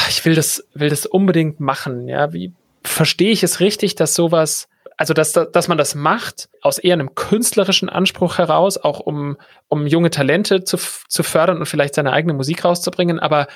[0.08, 2.52] ich will das, will das unbedingt machen, ja, wie
[2.84, 7.14] verstehe ich es richtig, dass sowas, also dass, dass man das macht aus eher einem
[7.14, 9.36] künstlerischen Anspruch heraus, auch um,
[9.68, 13.46] um junge Talente zu, zu fördern und vielleicht seine eigene Musik rauszubringen, aber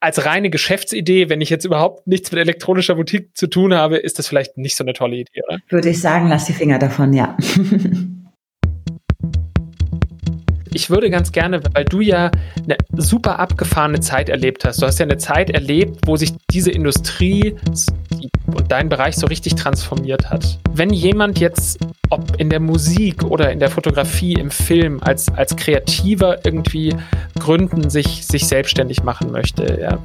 [0.00, 4.18] als reine Geschäftsidee, wenn ich jetzt überhaupt nichts mit elektronischer Musik zu tun habe, ist
[4.18, 5.58] das vielleicht nicht so eine tolle Idee, oder?
[5.68, 7.36] Würde ich sagen, lass die Finger davon, ja.
[10.78, 12.30] ich würde ganz gerne, weil du ja
[12.62, 14.80] eine super abgefahrene Zeit erlebt hast.
[14.80, 17.56] Du hast ja eine Zeit erlebt, wo sich diese Industrie
[18.46, 20.60] und dein Bereich so richtig transformiert hat.
[20.72, 25.56] Wenn jemand jetzt ob in der Musik oder in der Fotografie, im Film, als, als
[25.56, 26.94] Kreativer irgendwie
[27.38, 29.78] gründen, sich, sich selbstständig machen möchte.
[29.80, 29.98] Ja.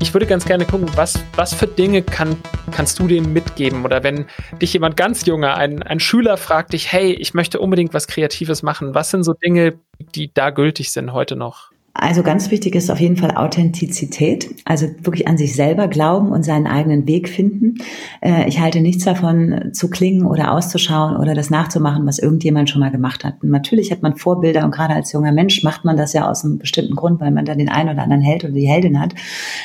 [0.00, 2.36] Ich würde ganz gerne gucken, was, was für Dinge kann,
[2.70, 3.84] kannst du dem mitgeben?
[3.84, 4.26] Oder wenn
[4.62, 8.62] dich jemand ganz junger, ein, ein Schüler fragt dich, hey, ich möchte unbedingt was Kreatives
[8.62, 9.78] machen, was sind so Dinge,
[10.14, 11.72] die da gültig sind heute noch?
[12.00, 16.44] Also ganz wichtig ist auf jeden Fall Authentizität, also wirklich an sich selber glauben und
[16.44, 17.78] seinen eigenen Weg finden.
[18.20, 22.82] Äh, ich halte nichts davon, zu klingen oder auszuschauen oder das nachzumachen, was irgendjemand schon
[22.82, 23.42] mal gemacht hat.
[23.42, 26.44] Und natürlich hat man Vorbilder und gerade als junger Mensch macht man das ja aus
[26.44, 29.16] einem bestimmten Grund, weil man dann den einen oder anderen Held oder die Heldin hat.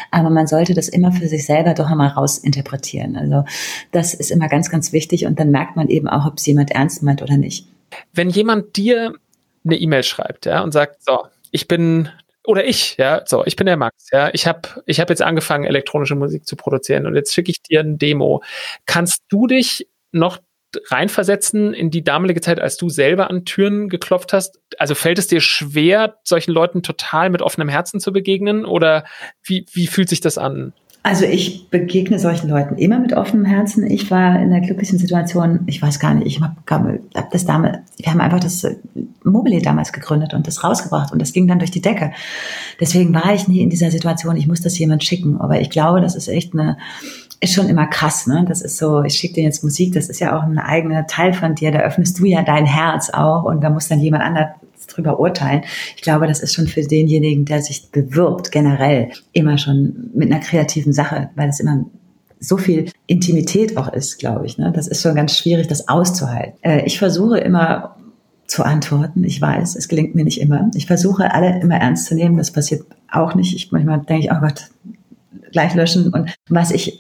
[0.10, 3.16] Aber man sollte das immer für sich selber doch einmal rausinterpretieren.
[3.16, 3.46] Also
[3.92, 6.72] das ist immer ganz, ganz wichtig und dann merkt man eben auch, ob es jemand
[6.72, 7.68] ernst meint oder nicht.
[8.12, 9.14] Wenn jemand dir
[9.64, 11.20] eine E-Mail schreibt, ja, und sagt, so,
[11.52, 12.10] ich bin
[12.46, 15.66] oder ich, ja, so, ich bin der Max, ja, ich habe ich hab jetzt angefangen,
[15.66, 18.44] elektronische Musik zu produzieren und jetzt schicke ich dir ein Demo.
[18.86, 20.40] Kannst du dich noch
[20.90, 24.60] reinversetzen in die damalige Zeit, als du selber an Türen geklopft hast?
[24.78, 29.06] Also fällt es dir schwer, solchen Leuten total mit offenem Herzen zu begegnen oder
[29.44, 30.74] wie, wie fühlt sich das an?
[31.06, 33.86] Also ich begegne solchen Leuten immer mit offenem Herzen.
[33.86, 37.80] Ich war in der glücklichen Situation, ich weiß gar nicht, ich habe hab das damals,
[37.98, 38.66] wir haben einfach das
[39.22, 42.14] Mobile damals gegründet und das rausgebracht und das ging dann durch die Decke.
[42.80, 45.42] Deswegen war ich nie in dieser Situation, ich muss das jemand schicken.
[45.42, 46.78] Aber ich glaube, das ist echt eine,
[47.42, 48.46] ist schon immer krass, ne?
[48.48, 51.34] Das ist so, ich schicke dir jetzt Musik, das ist ja auch ein eigener Teil
[51.34, 54.24] von dir, da öffnest du ja dein Herz auch und da muss dann jemand
[54.84, 55.64] anderes drüber urteilen.
[55.96, 60.42] Ich glaube, das ist schon für denjenigen, der sich bewirbt, generell immer schon mit einer
[60.42, 61.86] kreativen Sache, weil es immer
[62.40, 64.58] so viel Intimität auch ist, glaube ich.
[64.58, 64.72] Ne?
[64.76, 66.58] Das ist schon ganz schwierig, das auszuhalten.
[66.62, 67.96] Äh, ich versuche immer
[68.48, 69.24] zu antworten.
[69.24, 70.70] Ich weiß, es gelingt mir nicht immer.
[70.76, 72.38] Ich versuche alle immer ernst zu nehmen.
[72.38, 73.56] Das passiert auch nicht.
[73.56, 74.70] Ich manchmal denke ich, oh Gott,
[75.54, 76.12] gleich löschen.
[76.14, 77.00] Und was ich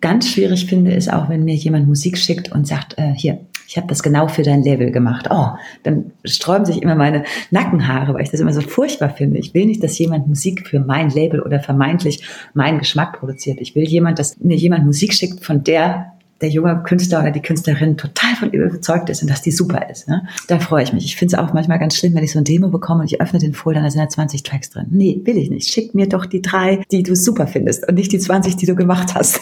[0.00, 3.76] ganz schwierig finde, ist auch, wenn mir jemand Musik schickt und sagt, äh, hier, ich
[3.76, 5.28] habe das genau für dein Level gemacht.
[5.30, 5.48] Oh,
[5.82, 9.38] dann sträuben sich immer meine Nackenhaare, weil ich das immer so furchtbar finde.
[9.38, 12.22] Ich will nicht, dass jemand Musik für mein Label oder vermeintlich
[12.52, 13.60] meinen Geschmack produziert.
[13.60, 16.12] Ich will jemand, dass mir jemand Musik schickt, von der
[16.42, 20.08] der junge Künstler oder die Künstlerin total von überzeugt ist und dass die super ist.
[20.08, 20.26] Ne?
[20.48, 21.04] Da freue ich mich.
[21.04, 23.20] Ich finde es auch manchmal ganz schlimm, wenn ich so ein Demo bekomme und ich
[23.20, 24.86] öffne den Folder, da sind da 20 Tracks drin.
[24.90, 25.72] Nee, will ich nicht.
[25.72, 28.74] Schick mir doch die drei, die du super findest und nicht die 20, die du
[28.74, 29.40] gemacht hast.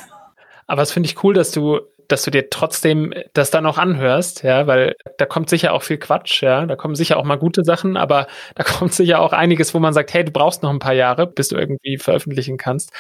[0.71, 4.43] Aber es finde ich cool, dass du dass du dir trotzdem das dann auch anhörst,
[4.43, 7.63] ja, weil da kommt sicher auch viel Quatsch, ja, da kommen sicher auch mal gute
[7.63, 10.81] Sachen, aber da kommt sicher auch einiges, wo man sagt, hey, du brauchst noch ein
[10.81, 12.93] paar Jahre, bis du irgendwie veröffentlichen kannst.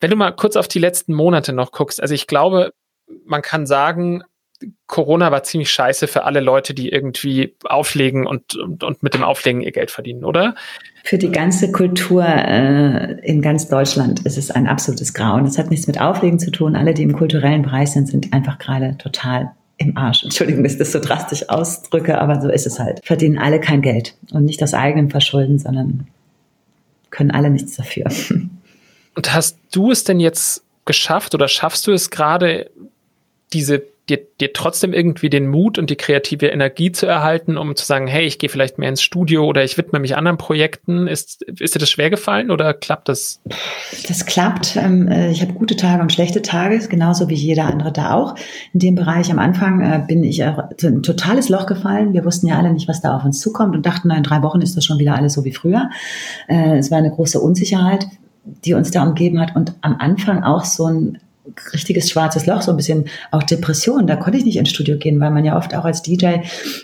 [0.00, 2.72] Wenn du mal kurz auf die letzten Monate noch guckst, also ich glaube,
[3.26, 4.22] man kann sagen,
[4.86, 9.24] Corona war ziemlich scheiße für alle Leute, die irgendwie auflegen und, und, und mit dem
[9.24, 10.54] Auflegen ihr Geld verdienen, oder?
[11.06, 15.44] Für die ganze Kultur äh, in ganz Deutschland ist es ein absolutes Grauen.
[15.44, 16.76] Es hat nichts mit Auflegen zu tun.
[16.76, 20.24] Alle, die im kulturellen Bereich sind, sind einfach gerade total im Arsch.
[20.24, 23.04] Entschuldigung, dass ich das so drastisch ausdrücke, aber so ist es halt.
[23.04, 26.06] Verdienen alle kein Geld und nicht aus eigenem Verschulden, sondern
[27.10, 28.06] können alle nichts dafür.
[29.14, 32.70] Und hast du es denn jetzt geschafft oder schaffst du es gerade,
[33.52, 37.84] diese dir, dir trotzdem irgendwie den Mut und die kreative Energie zu erhalten, um zu
[37.84, 41.06] sagen, hey, ich gehe vielleicht mehr ins Studio oder ich widme mich anderen Projekten.
[41.06, 43.40] Ist, ist dir das schwer gefallen oder klappt das?
[44.06, 44.76] Das klappt.
[44.76, 48.34] Ähm, äh, ich habe gute Tage und schlechte Tage, genauso wie jeder andere da auch.
[48.72, 52.12] In dem Bereich am Anfang äh, bin ich ein totales Loch gefallen.
[52.12, 54.60] Wir wussten ja alle nicht, was da auf uns zukommt und dachten, in drei Wochen
[54.60, 55.90] ist das schon wieder alles so wie früher.
[56.48, 58.06] Äh, es war eine große Unsicherheit
[58.64, 61.18] die uns da umgeben hat und am Anfang auch so ein
[61.72, 64.06] richtiges schwarzes Loch, so ein bisschen auch Depression.
[64.06, 66.38] Da konnte ich nicht ins Studio gehen, weil man ja oft auch als DJ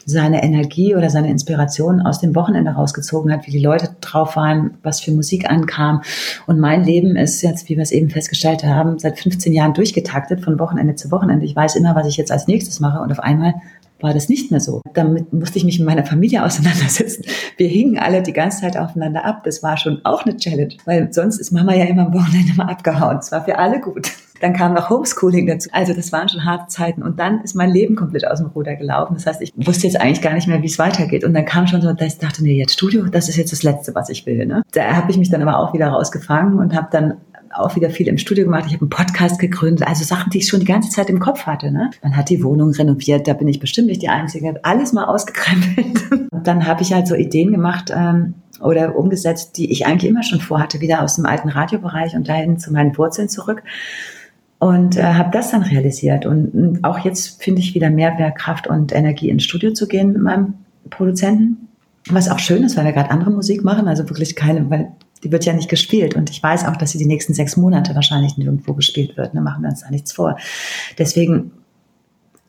[0.05, 4.73] seine Energie oder seine Inspiration aus dem Wochenende rausgezogen hat, wie die Leute drauf waren,
[4.83, 6.03] was für Musik ankam.
[6.47, 10.43] Und mein Leben ist jetzt, wie wir es eben festgestellt haben, seit 15 Jahren durchgetaktet
[10.43, 11.47] von Wochenende zu Wochenende.
[11.47, 13.55] Ich weiß immer, was ich jetzt als nächstes mache und auf einmal
[14.03, 14.81] war das nicht mehr so.
[14.95, 17.25] Damit musste ich mich mit meiner Familie auseinandersetzen.
[17.57, 19.43] Wir hingen alle die ganze Zeit aufeinander ab.
[19.45, 22.69] Das war schon auch eine Challenge, weil sonst ist Mama ja immer am Wochenende mal
[22.69, 23.19] abgehauen.
[23.19, 24.11] Es war für alle gut.
[24.41, 25.69] Dann kam noch Homeschooling dazu.
[25.73, 27.03] Also das waren schon harte Zeiten.
[27.03, 29.15] Und dann ist mein Leben komplett aus dem Ruder gelaufen.
[29.15, 31.25] Das heißt, ich wusste jetzt eigentlich gar nicht mehr, wie es weitergeht.
[31.25, 33.63] Und dann kam schon so, dass ich dachte, nee, jetzt Studio, das ist jetzt das
[33.63, 34.47] Letzte, was ich will.
[34.47, 34.63] Ne?
[34.73, 37.15] Da habe ich mich dann aber auch wieder rausgefangen und habe dann
[37.53, 38.65] auch wieder viel im Studio gemacht.
[38.67, 41.47] Ich habe einen Podcast gegründet, also Sachen, die ich schon die ganze Zeit im Kopf
[41.47, 41.71] hatte.
[41.71, 41.91] Ne?
[42.03, 44.61] Man hat die Wohnung renoviert, da bin ich bestimmt nicht die Einzige.
[44.63, 46.11] Alles mal ausgekrempelt.
[46.31, 50.23] Und dann habe ich halt so Ideen gemacht ähm, oder umgesetzt, die ich eigentlich immer
[50.23, 53.63] schon vorhatte, wieder aus dem alten Radiobereich und dahin zu meinen Wurzeln zurück.
[54.61, 56.27] Und äh, habe das dann realisiert.
[56.27, 60.23] Und auch jetzt finde ich wieder mehr Kraft und Energie ins Studio zu gehen mit
[60.23, 60.55] meinem
[60.91, 61.69] Produzenten.
[62.11, 64.93] Was auch schön ist, weil wir gerade andere Musik machen, also wirklich keine, weil
[65.25, 66.15] die wird ja nicht gespielt.
[66.15, 69.35] Und ich weiß auch, dass sie die nächsten sechs Monate wahrscheinlich nirgendwo gespielt wird.
[69.35, 69.41] Ne?
[69.41, 70.37] Machen wir uns da nichts vor.
[70.99, 71.53] Deswegen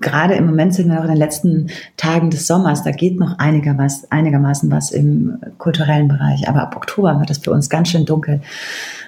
[0.01, 3.37] gerade im Moment sind wir noch in den letzten Tagen des Sommers, da geht noch
[3.39, 6.47] einigermaßen, einigermaßen was im kulturellen Bereich.
[6.49, 8.41] Aber ab Oktober wird das für uns ganz schön dunkel.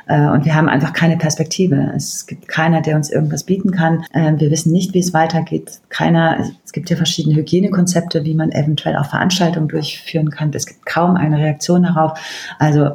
[0.07, 1.93] Äh, und wir haben einfach keine Perspektive.
[1.95, 4.05] Es gibt keiner, der uns irgendwas bieten kann.
[4.13, 5.79] Äh, wir wissen nicht, wie es weitergeht.
[5.89, 10.51] Keiner, es gibt ja verschiedene Hygienekonzepte, wie man eventuell auch Veranstaltungen durchführen kann.
[10.53, 12.19] Es gibt kaum eine Reaktion darauf.
[12.59, 12.91] Also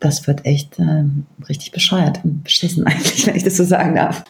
[0.00, 1.04] das wird echt äh,
[1.48, 4.24] richtig bescheuert und beschissen eigentlich, wenn ich das so sagen darf.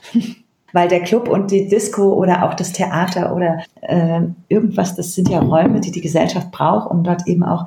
[0.75, 5.29] Weil der Club und die Disco oder auch das Theater oder äh, irgendwas, das sind
[5.29, 7.67] ja Räume, die die Gesellschaft braucht, um dort eben auch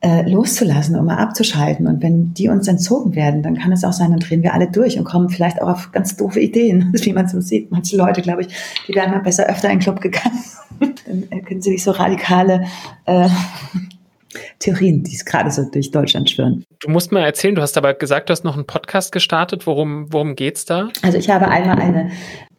[0.00, 1.86] äh, loszulassen, um mal abzuschalten.
[1.86, 4.70] Und wenn die uns entzogen werden, dann kann es auch sein, dann drehen wir alle
[4.70, 7.70] durch und kommen vielleicht auch auf ganz doofe Ideen, wie man so sieht.
[7.70, 8.48] Manche Leute, glaube ich,
[8.86, 10.44] die wären mal besser öfter in den Club gegangen.
[11.30, 12.64] dann können sie nicht so radikale
[13.06, 13.28] äh,
[14.58, 16.64] Theorien, die es gerade so durch Deutschland schwirren.
[16.80, 19.66] Du musst mal erzählen, du hast aber gesagt, du hast noch einen Podcast gestartet.
[19.66, 20.88] Worum, worum geht's da?
[21.02, 22.10] Also ich habe einmal eine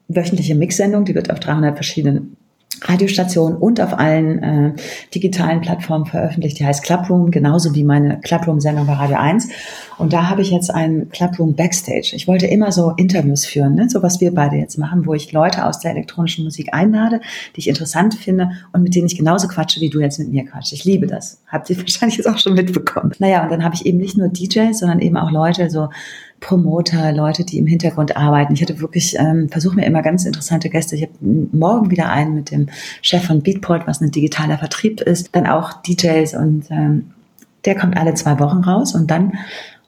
[0.07, 2.37] wöchentliche Mixsendung, die wird auf 300 verschiedenen
[2.81, 4.73] Radiostation und auf allen äh,
[5.13, 6.59] digitalen Plattformen veröffentlicht.
[6.59, 9.47] Die heißt Clubroom, genauso wie meine Clubroom-Sendung bei Radio 1.
[9.97, 12.11] Und da habe ich jetzt einen Clubroom Backstage.
[12.13, 13.89] Ich wollte immer so Interviews führen, ne?
[13.89, 17.21] so was wir beide jetzt machen, wo ich Leute aus der elektronischen Musik einlade,
[17.55, 20.45] die ich interessant finde und mit denen ich genauso quatsche, wie du jetzt mit mir
[20.45, 20.73] quatschst.
[20.73, 21.41] Ich liebe das.
[21.47, 23.11] Habt ihr wahrscheinlich jetzt auch schon mitbekommen.
[23.19, 25.89] Naja, und dann habe ich eben nicht nur DJs, sondern eben auch Leute, so
[26.39, 28.53] Promoter, Leute, die im Hintergrund arbeiten.
[28.53, 30.95] Ich hatte wirklich, ähm, versuche mir immer ganz interessante Gäste.
[30.95, 32.67] Ich habe morgen wieder einen mit dem
[33.01, 37.11] Chef von Beatport, was ein digitaler Vertrieb ist, dann auch DJs und ähm,
[37.65, 39.33] der kommt alle zwei Wochen raus und dann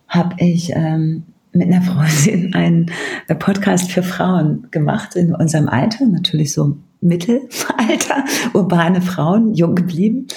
[0.08, 2.92] habe ich ähm, mit einer Freundin einen
[3.40, 8.24] Podcast für Frauen gemacht in unserem Alter, natürlich so Mittelalter,
[8.54, 10.28] urbane Frauen, jung geblieben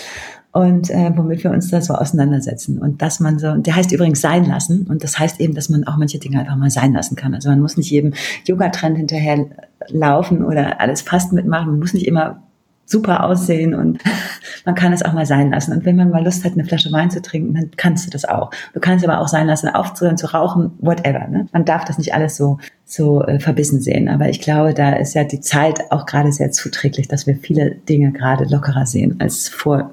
[0.52, 2.78] und äh, womit wir uns da so auseinandersetzen.
[2.78, 5.86] Und dass man so, der heißt übrigens sein lassen und das heißt eben, dass man
[5.86, 7.34] auch manche Dinge einfach mal sein lassen kann.
[7.34, 8.14] Also man muss nicht jedem
[8.46, 9.46] Yoga-Trend hinterher
[9.88, 12.42] laufen oder alles fast mitmachen, man muss nicht immer
[12.84, 14.02] super aussehen und
[14.66, 15.72] man kann es auch mal sein lassen.
[15.72, 18.24] Und wenn man mal Lust hat, eine Flasche Wein zu trinken, dann kannst du das
[18.24, 18.50] auch.
[18.74, 21.28] Du kannst aber auch sein lassen, aufzuhören, zu rauchen, whatever.
[21.28, 21.46] Ne?
[21.52, 24.08] Man darf das nicht alles so so äh, verbissen sehen.
[24.08, 27.76] Aber ich glaube, da ist ja die Zeit auch gerade sehr zuträglich, dass wir viele
[27.88, 29.92] Dinge gerade lockerer sehen als vor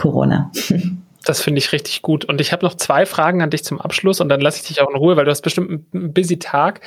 [0.00, 0.50] Corona.
[1.22, 2.24] Das finde ich richtig gut.
[2.24, 4.80] Und ich habe noch zwei Fragen an dich zum Abschluss und dann lasse ich dich
[4.80, 6.80] auch in Ruhe, weil du hast bestimmt einen busy Tag.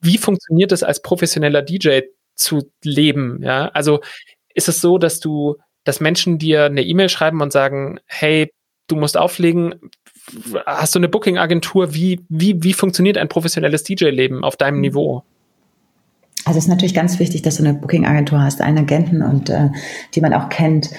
[0.00, 2.02] Wie funktioniert es als professioneller DJ
[2.36, 3.40] zu leben?
[3.42, 4.00] Ja, also
[4.54, 8.52] ist es so, dass du, dass Menschen dir eine E-Mail schreiben und sagen, hey,
[8.86, 9.74] du musst auflegen,
[10.64, 11.92] hast du eine Booking-Agentur?
[11.92, 15.24] Wie, wie, wie funktioniert ein professionelles DJ-Leben auf deinem Niveau?
[16.44, 19.70] Also es ist natürlich ganz wichtig, dass du eine Booking-Agentur hast, einen Agenten und äh,
[20.14, 20.90] die man auch kennt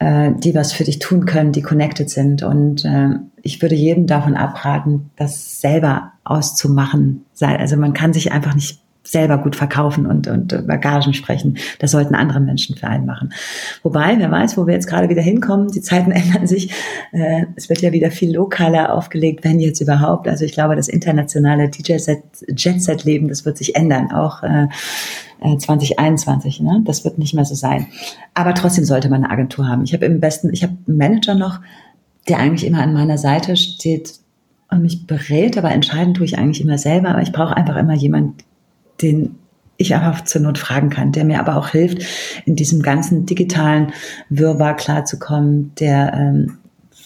[0.00, 2.42] äh, die was für dich tun können, die connected sind.
[2.42, 3.10] Und äh,
[3.42, 7.24] ich würde jedem davon abraten, das selber auszumachen.
[7.40, 8.80] Also man kann sich einfach nicht
[9.10, 11.58] selber gut verkaufen und, und über Gagen sprechen.
[11.78, 13.32] Das sollten andere Menschen für einen machen.
[13.82, 15.68] Wobei, wer weiß, wo wir jetzt gerade wieder hinkommen.
[15.68, 16.70] Die Zeiten ändern sich.
[17.12, 20.28] Äh, es wird ja wieder viel lokaler aufgelegt, wenn jetzt überhaupt.
[20.28, 24.12] Also ich glaube, das internationale DJ-Jet-Set-Leben, das wird sich ändern.
[24.12, 24.68] Auch äh,
[25.40, 26.60] 2021.
[26.60, 26.82] Äh, ne?
[26.84, 27.86] Das wird nicht mehr so sein.
[28.34, 29.82] Aber trotzdem sollte man eine Agentur haben.
[29.82, 31.60] Ich habe im besten, ich habe einen Manager noch,
[32.28, 34.20] der eigentlich immer an meiner Seite steht
[34.70, 37.08] und mich berät, aber entscheiden tue ich eigentlich immer selber.
[37.08, 38.36] Aber ich brauche einfach immer jemanden,
[39.02, 39.36] den
[39.76, 42.02] ich einfach zur Not fragen kann, der mir aber auch hilft,
[42.44, 43.92] in diesem ganzen digitalen
[44.28, 46.58] Wirrwarr klarzukommen, der ähm,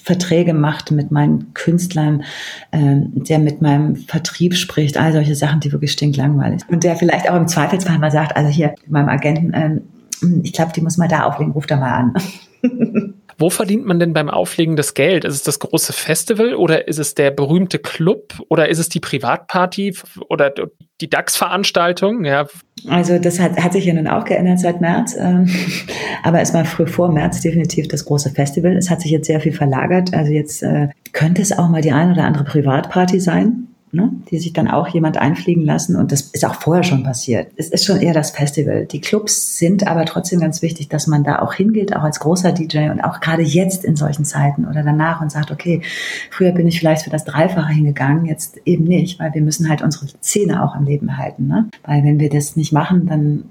[0.05, 2.24] Verträge macht mit meinen Künstlern,
[2.72, 6.70] ähm, der mit meinem Vertrieb spricht, all solche Sachen, die wirklich stinklangweilig sind.
[6.70, 10.72] Und der vielleicht auch im Zweifelsfall mal sagt, also hier, meinem Agenten, ähm, ich glaube,
[10.74, 12.14] die muss mal da auflegen, ruft da mal an.
[13.39, 15.24] Wo verdient man denn beim Auflegen das Geld?
[15.24, 19.01] Ist es das große Festival oder ist es der berühmte Club oder ist es die
[19.01, 19.97] Privatparty
[20.28, 20.53] oder
[21.01, 22.24] die DAX-Veranstaltung?
[22.24, 22.47] Ja.
[22.89, 25.49] Also das hat, hat sich ja nun auch geändert seit März, ähm,
[26.22, 28.76] aber es war früh vor März definitiv das große Festival.
[28.76, 30.14] Es hat sich jetzt sehr viel verlagert.
[30.14, 34.12] Also jetzt äh, könnte es auch mal die ein oder andere Privatparty sein ne?
[34.30, 35.97] die sich dann auch jemand einfliegen lassen.
[35.97, 37.49] Und das ist auch vorher schon passiert.
[37.57, 38.86] Es ist schon eher das Festival.
[38.86, 42.53] Die Clubs sind aber trotzdem ganz wichtig, dass man da auch hingeht, auch als großer
[42.53, 45.82] DJ und auch gerade jetzt in solchen Zeiten oder danach und sagt, okay,
[46.30, 49.82] früher bin ich vielleicht für das Dreifache hingegangen, jetzt eben nicht, weil wir müssen halt
[49.82, 51.47] unsere Szene auch am Leben halten.
[51.47, 51.68] Ne?
[51.84, 53.45] Weil wenn wir das nicht machen, dann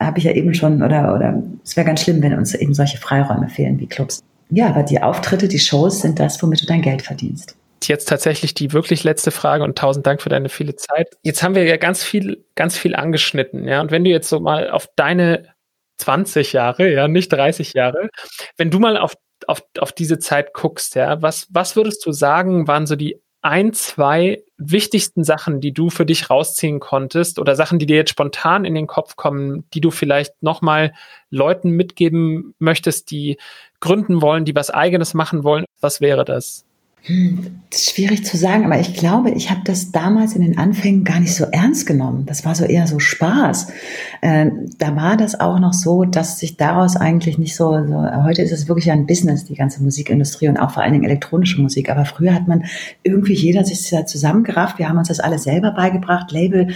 [0.00, 2.98] habe ich ja eben schon, oder, oder es wäre ganz schlimm, wenn uns eben solche
[2.98, 4.22] Freiräume fehlen wie Clubs.
[4.50, 7.56] Ja, aber die Auftritte, die Shows sind das, womit du dein Geld verdienst
[7.88, 11.16] jetzt tatsächlich die wirklich letzte Frage und tausend Dank für deine viele Zeit.
[11.22, 13.80] Jetzt haben wir ja ganz viel, ganz viel angeschnitten, ja.
[13.80, 15.54] Und wenn du jetzt so mal auf deine
[15.98, 18.08] 20 Jahre, ja, nicht 30 Jahre,
[18.56, 19.14] wenn du mal auf,
[19.46, 23.72] auf, auf diese Zeit guckst, ja, was, was würdest du sagen, waren so die ein,
[23.72, 28.64] zwei wichtigsten Sachen, die du für dich rausziehen konntest oder Sachen, die dir jetzt spontan
[28.64, 30.92] in den Kopf kommen, die du vielleicht nochmal
[31.30, 33.38] Leuten mitgeben möchtest, die
[33.80, 35.64] gründen wollen, die was eigenes machen wollen?
[35.80, 36.67] Was wäre das?
[37.02, 41.20] Hm, schwierig zu sagen, aber ich glaube, ich habe das damals in den Anfängen gar
[41.20, 42.26] nicht so ernst genommen.
[42.26, 43.68] Das war so eher so Spaß.
[44.20, 48.42] Äh, da war das auch noch so, dass sich daraus eigentlich nicht so, so, heute
[48.42, 51.88] ist es wirklich ein Business, die ganze Musikindustrie und auch vor allen Dingen elektronische Musik.
[51.88, 52.64] Aber früher hat man
[53.02, 54.78] irgendwie jeder sich zusammengerafft.
[54.78, 56.68] Wir haben uns das alles selber beigebracht, Label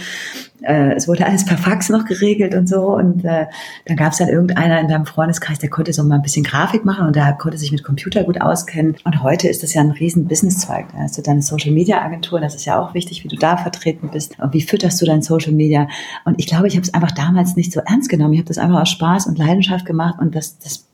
[0.63, 2.95] äh, es wurde alles per Fax noch geregelt und so.
[2.95, 3.45] Und äh,
[3.85, 6.85] dann gab es dann irgendeiner in deinem Freundeskreis, der konnte so mal ein bisschen Grafik
[6.85, 8.95] machen und der konnte sich mit Computer gut auskennen.
[9.03, 10.87] Und heute ist das ja ein riesen Business-Zweig.
[10.91, 14.39] Da hast du deine Social-Media-Agentur, das ist ja auch wichtig, wie du da vertreten bist.
[14.39, 15.87] Und wie fütterst du dein Social Media?
[16.25, 18.33] Und ich glaube, ich habe es einfach damals nicht so ernst genommen.
[18.33, 20.87] Ich habe das einfach aus Spaß und Leidenschaft gemacht und das, das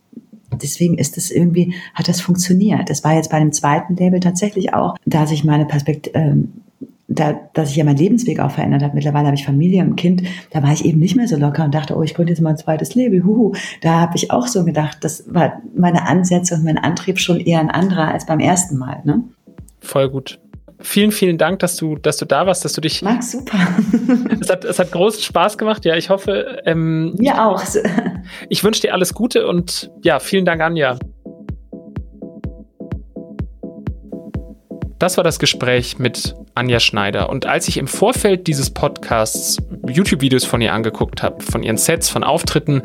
[0.51, 2.89] deswegen ist es irgendwie, hat das funktioniert.
[2.89, 6.53] Das war jetzt bei dem zweiten Label tatsächlich auch, da sich meine Perspektive, ähm,
[7.09, 8.93] da, dass sich ja mein Lebensweg auch verändert hat.
[8.93, 10.23] Mittlerweile habe ich Familie und Kind.
[10.51, 12.51] Da war ich eben nicht mehr so locker und dachte, oh, ich gründe jetzt mal
[12.51, 13.25] ein zweites Leben.
[13.25, 13.53] Huhu.
[13.81, 17.59] Da habe ich auch so gedacht, das war meine Ansätze und mein Antrieb schon eher
[17.59, 19.01] ein anderer als beim ersten Mal.
[19.03, 19.23] Ne?
[19.81, 20.39] Voll gut.
[20.81, 23.01] Vielen, vielen Dank, dass du, dass du da warst, dass du dich.
[23.01, 23.57] Max, super.
[24.39, 25.83] es hat, es hat großen Spaß gemacht.
[25.83, 26.61] Ja, ich hoffe.
[26.65, 27.61] Ähm, Mir auch.
[28.47, 30.97] Ich wünsche dir alles Gute und ja, vielen Dank, Anja.
[34.99, 37.29] Das war das Gespräch mit Anja Schneider.
[37.29, 42.09] Und als ich im Vorfeld dieses Podcasts YouTube-Videos von ihr angeguckt habe, von ihren Sets,
[42.09, 42.81] von Auftritten,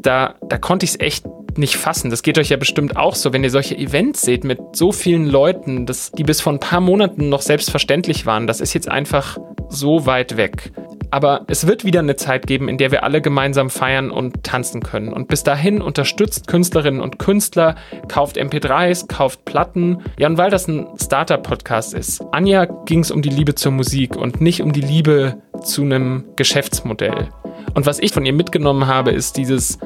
[0.00, 2.10] da, da konnte ich es echt nicht fassen.
[2.10, 5.26] Das geht euch ja bestimmt auch so, wenn ihr solche Events seht mit so vielen
[5.26, 8.46] Leuten, das, die bis vor ein paar Monaten noch selbstverständlich waren.
[8.46, 9.38] Das ist jetzt einfach
[9.68, 10.70] so weit weg.
[11.10, 14.82] Aber es wird wieder eine Zeit geben, in der wir alle gemeinsam feiern und tanzen
[14.82, 15.12] können.
[15.12, 17.76] Und bis dahin unterstützt Künstlerinnen und Künstler,
[18.08, 20.02] kauft MP3s, kauft Platten.
[20.18, 22.22] Ja, und weil das ein Startup-Podcast ist.
[22.32, 26.24] Anja ging es um die Liebe zur Musik und nicht um die Liebe zu einem
[26.36, 27.28] Geschäftsmodell.
[27.74, 29.78] Und was ich von ihr mitgenommen habe, ist dieses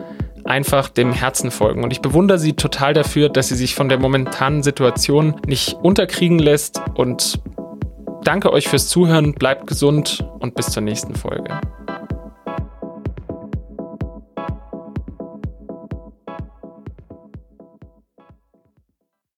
[0.45, 1.85] einfach dem Herzen folgen.
[1.85, 6.39] Und ich bewundere sie total dafür, dass sie sich von der momentanen Situation nicht unterkriegen
[6.39, 7.41] lässt und
[8.25, 11.61] Danke euch fürs Zuhören, bleibt gesund und bis zur nächsten Folge.